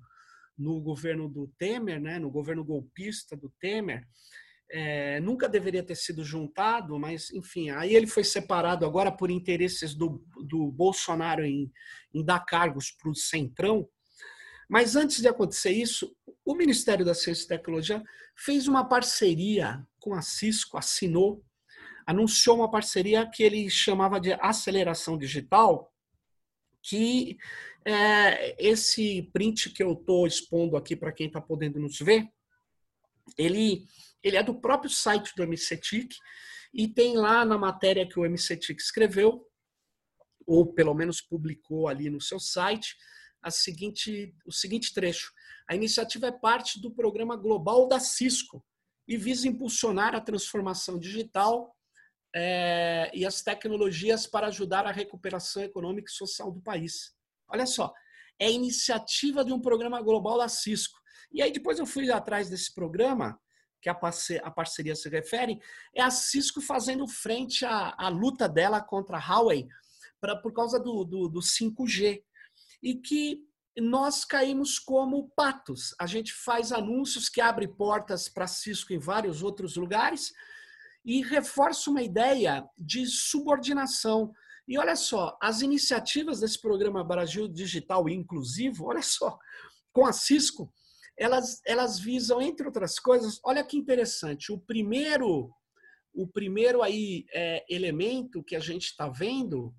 no 0.56 0.80
governo 0.80 1.28
do 1.28 1.52
Temer, 1.58 2.00
né, 2.00 2.18
no 2.18 2.30
governo 2.30 2.64
golpista 2.64 3.36
do 3.36 3.52
Temer, 3.60 4.06
é, 4.70 5.20
nunca 5.20 5.48
deveria 5.48 5.82
ter 5.82 5.94
sido 5.94 6.24
juntado, 6.24 6.98
mas 6.98 7.30
enfim, 7.32 7.70
aí 7.70 7.94
ele 7.94 8.06
foi 8.06 8.24
separado 8.24 8.84
agora 8.84 9.12
por 9.12 9.30
interesses 9.30 9.94
do, 9.94 10.24
do 10.48 10.70
Bolsonaro 10.72 11.44
em, 11.44 11.70
em 12.12 12.24
dar 12.24 12.40
cargos 12.40 12.90
para 12.90 13.10
o 13.10 13.14
Centrão. 13.14 13.88
Mas 14.68 14.96
antes 14.96 15.20
de 15.20 15.28
acontecer 15.28 15.70
isso, 15.70 16.14
o 16.44 16.54
Ministério 16.54 17.04
da 17.04 17.14
Ciência 17.14 17.44
e 17.44 17.48
Tecnologia 17.48 18.02
fez 18.36 18.66
uma 18.66 18.84
parceria 18.84 19.86
com 19.98 20.14
a 20.14 20.22
Cisco, 20.22 20.76
assinou 20.76 21.44
anunciou 22.06 22.56
uma 22.56 22.70
parceria 22.70 23.28
que 23.28 23.42
ele 23.42 23.68
chamava 23.70 24.20
de 24.20 24.32
aceleração 24.34 25.16
digital, 25.16 25.92
que 26.82 27.38
é, 27.84 28.54
esse 28.62 29.22
print 29.32 29.70
que 29.70 29.82
eu 29.82 29.92
estou 29.92 30.26
expondo 30.26 30.76
aqui 30.76 30.94
para 30.94 31.12
quem 31.12 31.26
está 31.26 31.40
podendo 31.40 31.78
nos 31.78 31.98
ver, 31.98 32.28
ele, 33.38 33.86
ele 34.22 34.36
é 34.36 34.42
do 34.42 34.60
próprio 34.60 34.90
site 34.90 35.32
do 35.34 35.46
MCTIC 35.46 36.16
e 36.74 36.88
tem 36.88 37.16
lá 37.16 37.44
na 37.44 37.56
matéria 37.56 38.06
que 38.06 38.18
o 38.18 38.24
MCTIC 38.24 38.80
escreveu, 38.80 39.46
ou 40.46 40.74
pelo 40.74 40.92
menos 40.92 41.22
publicou 41.22 41.88
ali 41.88 42.10
no 42.10 42.20
seu 42.20 42.38
site, 42.38 42.96
a 43.44 43.50
seguinte, 43.50 44.34
o 44.46 44.50
seguinte 44.50 44.94
trecho. 44.94 45.30
A 45.68 45.74
iniciativa 45.74 46.28
é 46.28 46.32
parte 46.32 46.80
do 46.80 46.90
programa 46.90 47.36
global 47.36 47.86
da 47.86 48.00
Cisco 48.00 48.64
e 49.06 49.18
visa 49.18 49.46
impulsionar 49.46 50.14
a 50.14 50.20
transformação 50.20 50.98
digital 50.98 51.76
é, 52.34 53.10
e 53.12 53.26
as 53.26 53.42
tecnologias 53.42 54.26
para 54.26 54.46
ajudar 54.46 54.86
a 54.86 54.90
recuperação 54.90 55.62
econômica 55.62 56.10
e 56.10 56.14
social 56.14 56.50
do 56.50 56.60
país. 56.60 57.14
Olha 57.48 57.66
só, 57.66 57.92
é 58.38 58.50
iniciativa 58.50 59.44
de 59.44 59.52
um 59.52 59.60
programa 59.60 60.00
global 60.00 60.38
da 60.38 60.48
Cisco. 60.48 60.98
E 61.30 61.42
aí 61.42 61.52
depois 61.52 61.78
eu 61.78 61.86
fui 61.86 62.10
atrás 62.10 62.48
desse 62.48 62.74
programa, 62.74 63.38
que 63.80 63.90
a 63.90 63.94
parceria, 63.94 64.42
a 64.42 64.50
parceria 64.50 64.96
se 64.96 65.10
refere, 65.10 65.60
é 65.94 66.00
a 66.00 66.10
Cisco 66.10 66.62
fazendo 66.62 67.06
frente 67.06 67.66
à, 67.66 67.94
à 67.98 68.08
luta 68.08 68.48
dela 68.48 68.80
contra 68.80 69.18
a 69.18 69.20
Huawei 69.20 69.68
pra, 70.18 70.34
por 70.34 70.54
causa 70.54 70.80
do, 70.80 71.04
do, 71.04 71.28
do 71.28 71.40
5G. 71.40 72.22
E 72.84 72.94
que 72.94 73.40
nós 73.80 74.24
caímos 74.24 74.78
como 74.78 75.30
patos. 75.34 75.94
A 75.98 76.06
gente 76.06 76.32
faz 76.32 76.70
anúncios 76.70 77.28
que 77.28 77.40
abrem 77.40 77.68
portas 77.68 78.28
para 78.28 78.46
Cisco 78.46 78.92
em 78.92 78.98
vários 78.98 79.42
outros 79.42 79.76
lugares 79.76 80.32
e 81.04 81.22
reforça 81.22 81.90
uma 81.90 82.02
ideia 82.02 82.64
de 82.78 83.04
subordinação. 83.06 84.32
E 84.66 84.78
olha 84.78 84.96
só, 84.96 85.36
as 85.42 85.60
iniciativas 85.60 86.40
desse 86.40 86.60
programa 86.60 87.04
Brasil 87.04 87.48
Digital 87.48 88.08
Inclusivo, 88.08 88.86
olha 88.86 89.02
só, 89.02 89.38
com 89.92 90.06
a 90.06 90.12
Cisco, 90.12 90.72
elas, 91.18 91.60
elas 91.66 91.98
visam, 91.98 92.40
entre 92.40 92.66
outras 92.66 92.98
coisas, 92.98 93.38
olha 93.44 93.64
que 93.64 93.76
interessante, 93.76 94.52
o 94.52 94.58
primeiro, 94.58 95.50
o 96.12 96.26
primeiro 96.26 96.82
aí 96.82 97.24
é, 97.32 97.64
elemento 97.68 98.42
que 98.42 98.56
a 98.56 98.60
gente 98.60 98.86
está 98.86 99.08
vendo, 99.08 99.74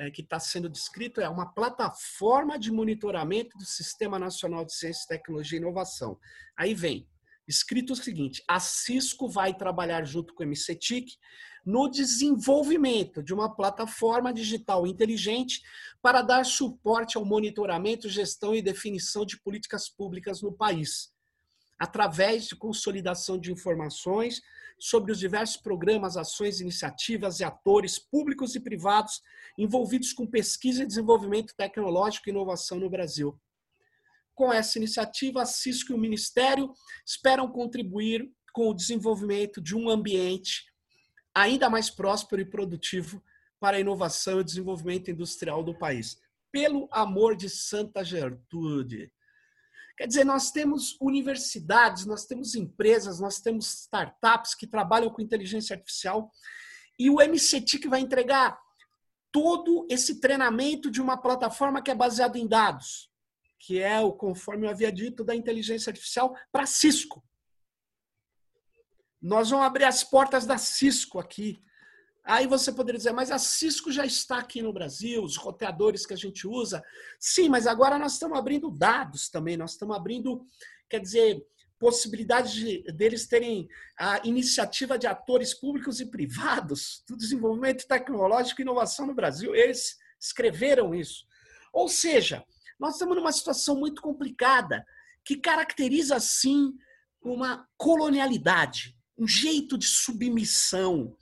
é, 0.00 0.10
que 0.10 0.22
está 0.22 0.40
sendo 0.40 0.66
descrito, 0.66 1.20
é 1.20 1.28
uma 1.28 1.52
plataforma 1.52 2.58
de 2.58 2.72
monitoramento 2.72 3.56
do 3.58 3.66
Sistema 3.66 4.18
Nacional 4.18 4.64
de 4.64 4.74
Ciência, 4.74 5.06
Tecnologia 5.06 5.58
e 5.58 5.60
Inovação. 5.60 6.18
Aí 6.56 6.72
vem, 6.72 7.06
escrito 7.46 7.92
o 7.92 7.96
seguinte, 7.96 8.42
a 8.48 8.58
Cisco 8.58 9.28
vai 9.28 9.52
trabalhar 9.54 10.02
junto 10.04 10.34
com 10.34 10.42
o 10.42 10.46
MCTIC 10.46 11.12
no 11.66 11.86
desenvolvimento 11.86 13.22
de 13.22 13.34
uma 13.34 13.54
plataforma 13.54 14.32
digital 14.32 14.86
inteligente 14.86 15.60
para 16.00 16.22
dar 16.22 16.46
suporte 16.46 17.18
ao 17.18 17.24
monitoramento, 17.26 18.08
gestão 18.08 18.54
e 18.54 18.62
definição 18.62 19.26
de 19.26 19.38
políticas 19.38 19.90
públicas 19.90 20.40
no 20.40 20.50
país, 20.50 21.12
através 21.80 22.46
de 22.46 22.54
consolidação 22.54 23.38
de 23.38 23.50
informações 23.50 24.42
sobre 24.78 25.10
os 25.10 25.18
diversos 25.18 25.56
programas, 25.56 26.14
ações, 26.14 26.60
iniciativas 26.60 27.40
e 27.40 27.44
atores 27.44 27.98
públicos 27.98 28.54
e 28.54 28.60
privados 28.60 29.22
envolvidos 29.56 30.12
com 30.12 30.26
pesquisa 30.26 30.82
e 30.82 30.86
desenvolvimento 30.86 31.54
tecnológico 31.56 32.28
e 32.28 32.32
inovação 32.32 32.78
no 32.78 32.90
Brasil. 32.90 33.40
Com 34.34 34.52
essa 34.52 34.76
iniciativa, 34.76 35.42
a 35.42 35.46
Cisco 35.46 35.92
e 35.92 35.94
o 35.94 35.98
Ministério 35.98 36.70
esperam 37.04 37.50
contribuir 37.50 38.30
com 38.52 38.68
o 38.68 38.74
desenvolvimento 38.74 39.60
de 39.60 39.74
um 39.74 39.88
ambiente 39.88 40.66
ainda 41.34 41.70
mais 41.70 41.88
próspero 41.88 42.42
e 42.42 42.44
produtivo 42.44 43.22
para 43.58 43.78
a 43.78 43.80
inovação 43.80 44.40
e 44.40 44.44
desenvolvimento 44.44 45.10
industrial 45.10 45.62
do 45.62 45.74
país. 45.74 46.20
Pelo 46.52 46.88
amor 46.90 47.36
de 47.36 47.48
Santa 47.48 48.04
Gertrude. 48.04 49.10
Quer 50.00 50.06
dizer, 50.06 50.24
nós 50.24 50.50
temos 50.50 50.96
universidades, 50.98 52.06
nós 52.06 52.24
temos 52.24 52.54
empresas, 52.54 53.20
nós 53.20 53.38
temos 53.38 53.82
startups 53.82 54.54
que 54.54 54.66
trabalham 54.66 55.10
com 55.10 55.20
inteligência 55.20 55.76
artificial 55.76 56.32
e 56.98 57.10
o 57.10 57.16
MCT 57.16 57.78
que 57.78 57.86
vai 57.86 58.00
entregar 58.00 58.58
todo 59.30 59.86
esse 59.90 60.18
treinamento 60.18 60.90
de 60.90 61.02
uma 61.02 61.18
plataforma 61.18 61.82
que 61.82 61.90
é 61.90 61.94
baseada 61.94 62.38
em 62.38 62.48
dados, 62.48 63.10
que 63.58 63.78
é 63.78 64.00
o, 64.00 64.10
conforme 64.10 64.66
eu 64.66 64.70
havia 64.70 64.90
dito, 64.90 65.22
da 65.22 65.34
inteligência 65.34 65.90
artificial 65.90 66.34
para 66.50 66.64
Cisco. 66.64 67.22
Nós 69.20 69.50
vamos 69.50 69.66
abrir 69.66 69.84
as 69.84 70.02
portas 70.02 70.46
da 70.46 70.56
Cisco 70.56 71.18
aqui. 71.18 71.62
Aí 72.30 72.46
você 72.46 72.70
poderia 72.70 72.96
dizer, 72.96 73.12
mas 73.12 73.32
a 73.32 73.38
Cisco 73.38 73.90
já 73.90 74.06
está 74.06 74.38
aqui 74.38 74.62
no 74.62 74.72
Brasil, 74.72 75.20
os 75.20 75.36
roteadores 75.36 76.06
que 76.06 76.14
a 76.14 76.16
gente 76.16 76.46
usa. 76.46 76.80
Sim, 77.18 77.48
mas 77.48 77.66
agora 77.66 77.98
nós 77.98 78.12
estamos 78.12 78.38
abrindo 78.38 78.70
dados 78.70 79.28
também, 79.28 79.56
nós 79.56 79.72
estamos 79.72 79.96
abrindo, 79.96 80.46
quer 80.88 81.00
dizer, 81.00 81.44
possibilidade 81.76 82.54
de, 82.54 82.92
deles 82.92 83.26
terem 83.26 83.68
a 83.98 84.20
iniciativa 84.24 84.96
de 84.96 85.08
atores 85.08 85.52
públicos 85.52 85.98
e 86.00 86.06
privados 86.06 87.02
do 87.08 87.16
desenvolvimento 87.16 87.84
tecnológico 87.88 88.60
e 88.60 88.62
inovação 88.62 89.08
no 89.08 89.14
Brasil. 89.14 89.52
Eles 89.52 89.96
escreveram 90.20 90.94
isso. 90.94 91.26
Ou 91.72 91.88
seja, 91.88 92.44
nós 92.78 92.92
estamos 92.92 93.16
numa 93.16 93.32
situação 93.32 93.74
muito 93.74 94.00
complicada 94.00 94.86
que 95.24 95.36
caracteriza, 95.36 96.20
sim, 96.20 96.74
uma 97.20 97.66
colonialidade 97.76 98.96
um 99.20 99.28
jeito 99.28 99.76
de 99.76 99.86
submissão 99.86 101.14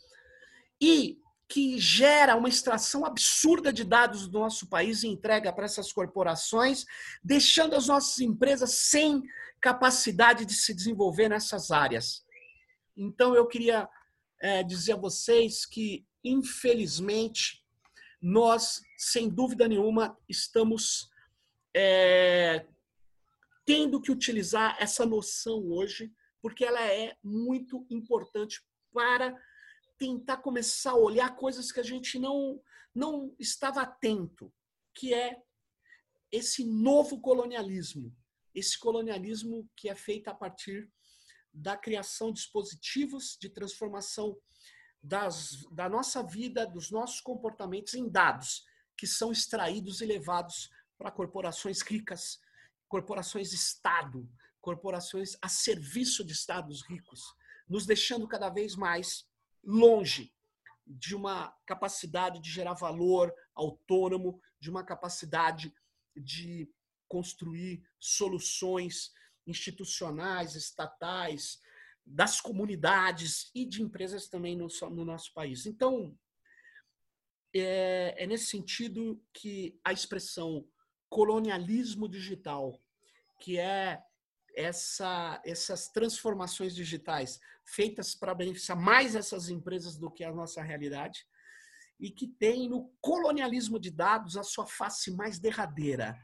e 0.81 1.19
que 1.49 1.79
gera 1.79 2.37
uma 2.37 2.49
extração 2.49 3.07
absurda 3.07 3.73
de 3.73 3.83
dados 3.83 4.29
do 4.29 4.39
nosso 4.39 4.69
país 4.69 5.03
e 5.03 5.09
entrega 5.09 5.53
para 5.53 5.65
essas 5.65 5.91
corporações, 5.93 6.85
deixando 7.25 7.75
as 7.75 7.87
nossas 7.87 8.21
empresas 8.21 8.73
sem 8.75 9.23
capacidade 9.61 10.45
de 10.45 10.53
se 10.53 10.75
desenvolver 10.75 11.29
nessas 11.29 11.71
áreas. 11.71 12.23
Então, 12.95 13.35
eu 13.35 13.47
queria 13.47 13.89
é, 14.41 14.63
dizer 14.63 14.93
a 14.93 14.97
vocês 14.97 15.65
que, 15.65 16.07
infelizmente, 16.23 17.65
nós, 18.21 18.83
sem 18.97 19.29
dúvida 19.29 19.67
nenhuma, 19.67 20.17
estamos 20.29 21.09
é, 21.75 22.67
tendo 23.65 24.01
que 24.01 24.13
utilizar 24.13 24.77
essa 24.79 25.07
noção 25.07 25.71
hoje 25.71 26.13
porque 26.41 26.65
ela 26.65 26.81
é 26.81 27.17
muito 27.23 27.87
importante 27.91 28.63
para 28.93 29.35
tentar 29.99 30.39
começar 30.39 30.93
a 30.93 30.97
olhar 30.97 31.37
coisas 31.37 31.73
que 31.73 31.81
a 31.81 31.83
gente 31.83 32.19
não, 32.19 32.63
não 32.95 33.35
estava 33.39 33.83
atento, 33.83 34.53
que 34.95 35.13
é 35.13 35.43
esse 36.31 36.65
novo 36.65 37.21
colonialismo, 37.21 38.15
esse 38.55 38.79
colonialismo 38.79 39.69
que 39.77 39.89
é 39.89 39.95
feito 39.95 40.29
a 40.29 40.35
partir 40.35 40.91
da 41.53 41.77
criação 41.77 42.29
de 42.33 42.41
dispositivos 42.41 43.37
de 43.41 43.49
transformação 43.49 44.39
das, 45.03 45.65
da 45.71 45.89
nossa 45.89 46.23
vida, 46.23 46.67
dos 46.67 46.91
nossos 46.91 47.21
comportamentos 47.21 47.95
em 47.95 48.09
dados, 48.09 48.65
que 48.97 49.07
são 49.07 49.33
extraídos 49.33 50.01
e 50.01 50.07
levados 50.07 50.71
para 50.97 51.11
corporações 51.11 51.83
ricas, 51.83 52.41
corporações 52.89 53.53
Estado, 53.53 54.29
corporações 54.61 55.37
a 55.41 55.49
serviço 55.49 56.25
de 56.25 56.33
estados 56.33 56.83
ricos, 56.83 57.23
nos 57.69 57.87
deixando 57.87 58.27
cada 58.27 58.49
vez 58.51 58.75
mais 58.75 59.28
longe 59.63 60.33
de 60.87 61.15
uma 61.15 61.55
capacidade 61.67 62.41
de 62.41 62.51
gerar 62.51 62.73
valor 62.73 63.33
autônomo, 63.55 64.41
de 64.59 64.71
uma 64.71 64.85
capacidade 64.85 65.73
de 66.17 66.71
construir 67.07 67.83
soluções 67.99 69.13
institucionais, 69.47 70.55
estatais, 70.55 71.61
das 72.05 72.41
comunidades 72.41 73.51
e 73.55 73.67
de 73.67 73.83
empresas 73.83 74.29
também 74.29 74.57
no, 74.57 74.69
no 74.91 75.05
nosso 75.05 75.33
país. 75.35 75.67
Então, 75.67 76.17
é, 77.55 78.15
é 78.17 78.27
nesse 78.27 78.47
sentido 78.47 79.23
que 79.33 79.79
a 79.85 79.93
expressão 79.93 80.67
colonialismo 81.09 82.09
digital, 82.09 82.81
que 83.39 83.59
é 83.59 84.03
essa, 84.59 85.41
essas 85.45 85.89
transformações 85.89 86.75
digitais 86.75 87.41
feitas 87.65 88.13
para 88.13 88.35
beneficiar 88.35 88.77
mais 88.77 89.15
essas 89.15 89.49
empresas 89.49 89.97
do 89.97 90.11
que 90.11 90.25
a 90.25 90.33
nossa 90.33 90.61
realidade 90.61 91.25
e 92.01 92.11
que 92.11 92.27
tem 92.27 92.69
no 92.69 92.93
colonialismo 93.01 93.79
de 93.79 93.89
dados 93.89 94.37
a 94.37 94.43
sua 94.43 94.67
face 94.67 95.13
mais 95.13 95.39
derradeira, 95.39 96.21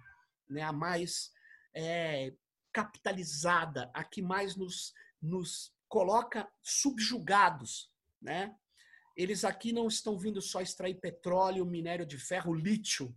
né? 0.50 0.62
a 0.62 0.72
mais 0.72 1.32
é, 1.72 2.34
capitalizada, 2.72 3.88
a 3.94 4.02
que 4.02 4.20
mais 4.20 4.56
nos, 4.56 4.92
nos 5.22 5.72
coloca 5.88 6.50
subjugados. 6.60 7.92
Né? 8.20 8.52
Eles 9.16 9.44
aqui 9.44 9.72
não 9.72 9.86
estão 9.86 10.18
vindo 10.18 10.42
só 10.42 10.60
extrair 10.60 10.96
petróleo, 10.96 11.64
minério 11.64 12.04
de 12.04 12.18
ferro, 12.18 12.52
lítio. 12.52 13.14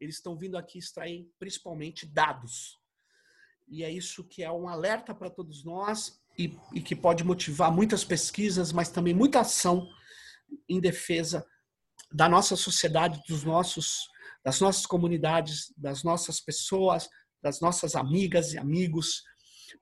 Eles 0.00 0.14
estão 0.14 0.36
vindo 0.36 0.56
aqui 0.56 0.78
extrair 0.78 1.28
principalmente 1.40 2.06
dados 2.06 2.77
e 3.70 3.84
é 3.84 3.90
isso 3.90 4.24
que 4.24 4.42
é 4.42 4.50
um 4.50 4.68
alerta 4.68 5.14
para 5.14 5.30
todos 5.30 5.64
nós 5.64 6.20
e, 6.38 6.56
e, 6.72 6.80
que 6.80 6.96
pode 6.96 7.24
motivar 7.24 7.72
muitas 7.72 8.04
pesquisas, 8.04 8.72
mas 8.72 8.88
também 8.88 9.12
muita 9.12 9.40
ação 9.40 9.88
em 10.68 10.80
defesa 10.80 11.44
da 12.10 12.28
nossa 12.28 12.56
sociedade, 12.56 13.20
dos 13.28 13.44
nossos, 13.44 14.08
das 14.42 14.60
nossas 14.60 14.86
comunidades, 14.86 15.72
das 15.76 16.02
nossas 16.02 16.40
pessoas, 16.40 17.08
das 17.42 17.60
nossas 17.60 17.94
amigas 17.94 18.52
e 18.52 18.58
amigos, 18.58 19.22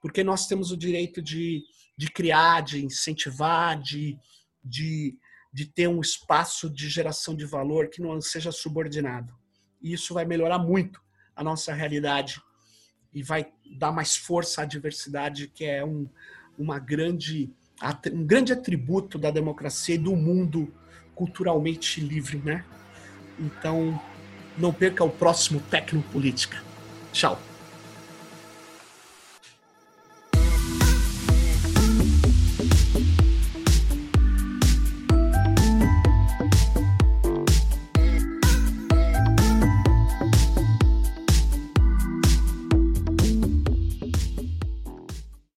porque 0.01 0.24
nós 0.24 0.47
temos 0.47 0.72
o 0.72 0.76
direito 0.76 1.22
de, 1.22 1.62
de 1.97 2.11
criar, 2.11 2.62
de 2.62 2.84
incentivar, 2.84 3.80
de, 3.80 4.18
de, 4.64 5.16
de 5.53 5.66
ter 5.66 5.89
um 5.89 6.01
espaço 6.01 6.68
de 6.68 6.89
geração 6.89 7.37
de 7.37 7.47
valor 7.47 7.89
que 7.89 8.03
não 8.03 8.20
seja 8.20 8.51
subordinado. 8.51 9.32
E 9.80 9.93
isso 9.93 10.12
vai 10.12 10.24
melhorar 10.24 10.59
muito 10.59 11.01
a 11.34 11.45
nossa 11.45 11.72
realidade 11.72 12.41
e 13.12 13.22
vai 13.22 13.53
dar 13.73 13.93
mais 13.93 14.17
força 14.17 14.62
à 14.62 14.64
diversidade, 14.64 15.51
que 15.55 15.64
é 15.64 15.85
um, 15.85 16.07
uma 16.59 16.79
grande, 16.79 17.51
um 18.12 18.25
grande 18.25 18.53
atributo 18.53 19.19
da 19.19 19.31
democracia 19.31 19.95
e 19.95 19.99
do 19.99 20.14
mundo 20.17 20.73
culturalmente 21.14 22.01
livre, 22.01 22.39
né? 22.39 22.64
Então, 23.39 24.01
não 24.59 24.73
perca 24.73 25.05
o 25.05 25.11
próximo 25.11 25.61
Tecnopolítica. 25.71 26.62
Tchau. 27.12 27.41